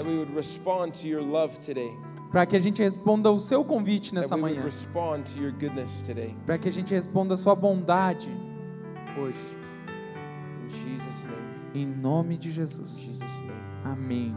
Para 2.31 2.47
que 2.47 2.57
a 2.57 2.59
gente 2.59 2.83
responda 2.83 3.29
ao 3.29 3.39
seu 3.39 3.63
convite 3.63 4.15
nessa 4.15 4.37
manhã. 4.37 4.63
Para 6.47 6.59
que 6.59 6.69
a 6.69 6.73
gente 6.73 6.95
responda 6.95 7.35
a 7.35 7.37
sua 7.37 7.55
bondade 7.55 8.31
hoje. 9.19 9.39
Em 11.75 11.87
nome 11.87 12.39
de 12.39 12.51
Jesus. 12.51 13.19
Amém. 13.85 14.35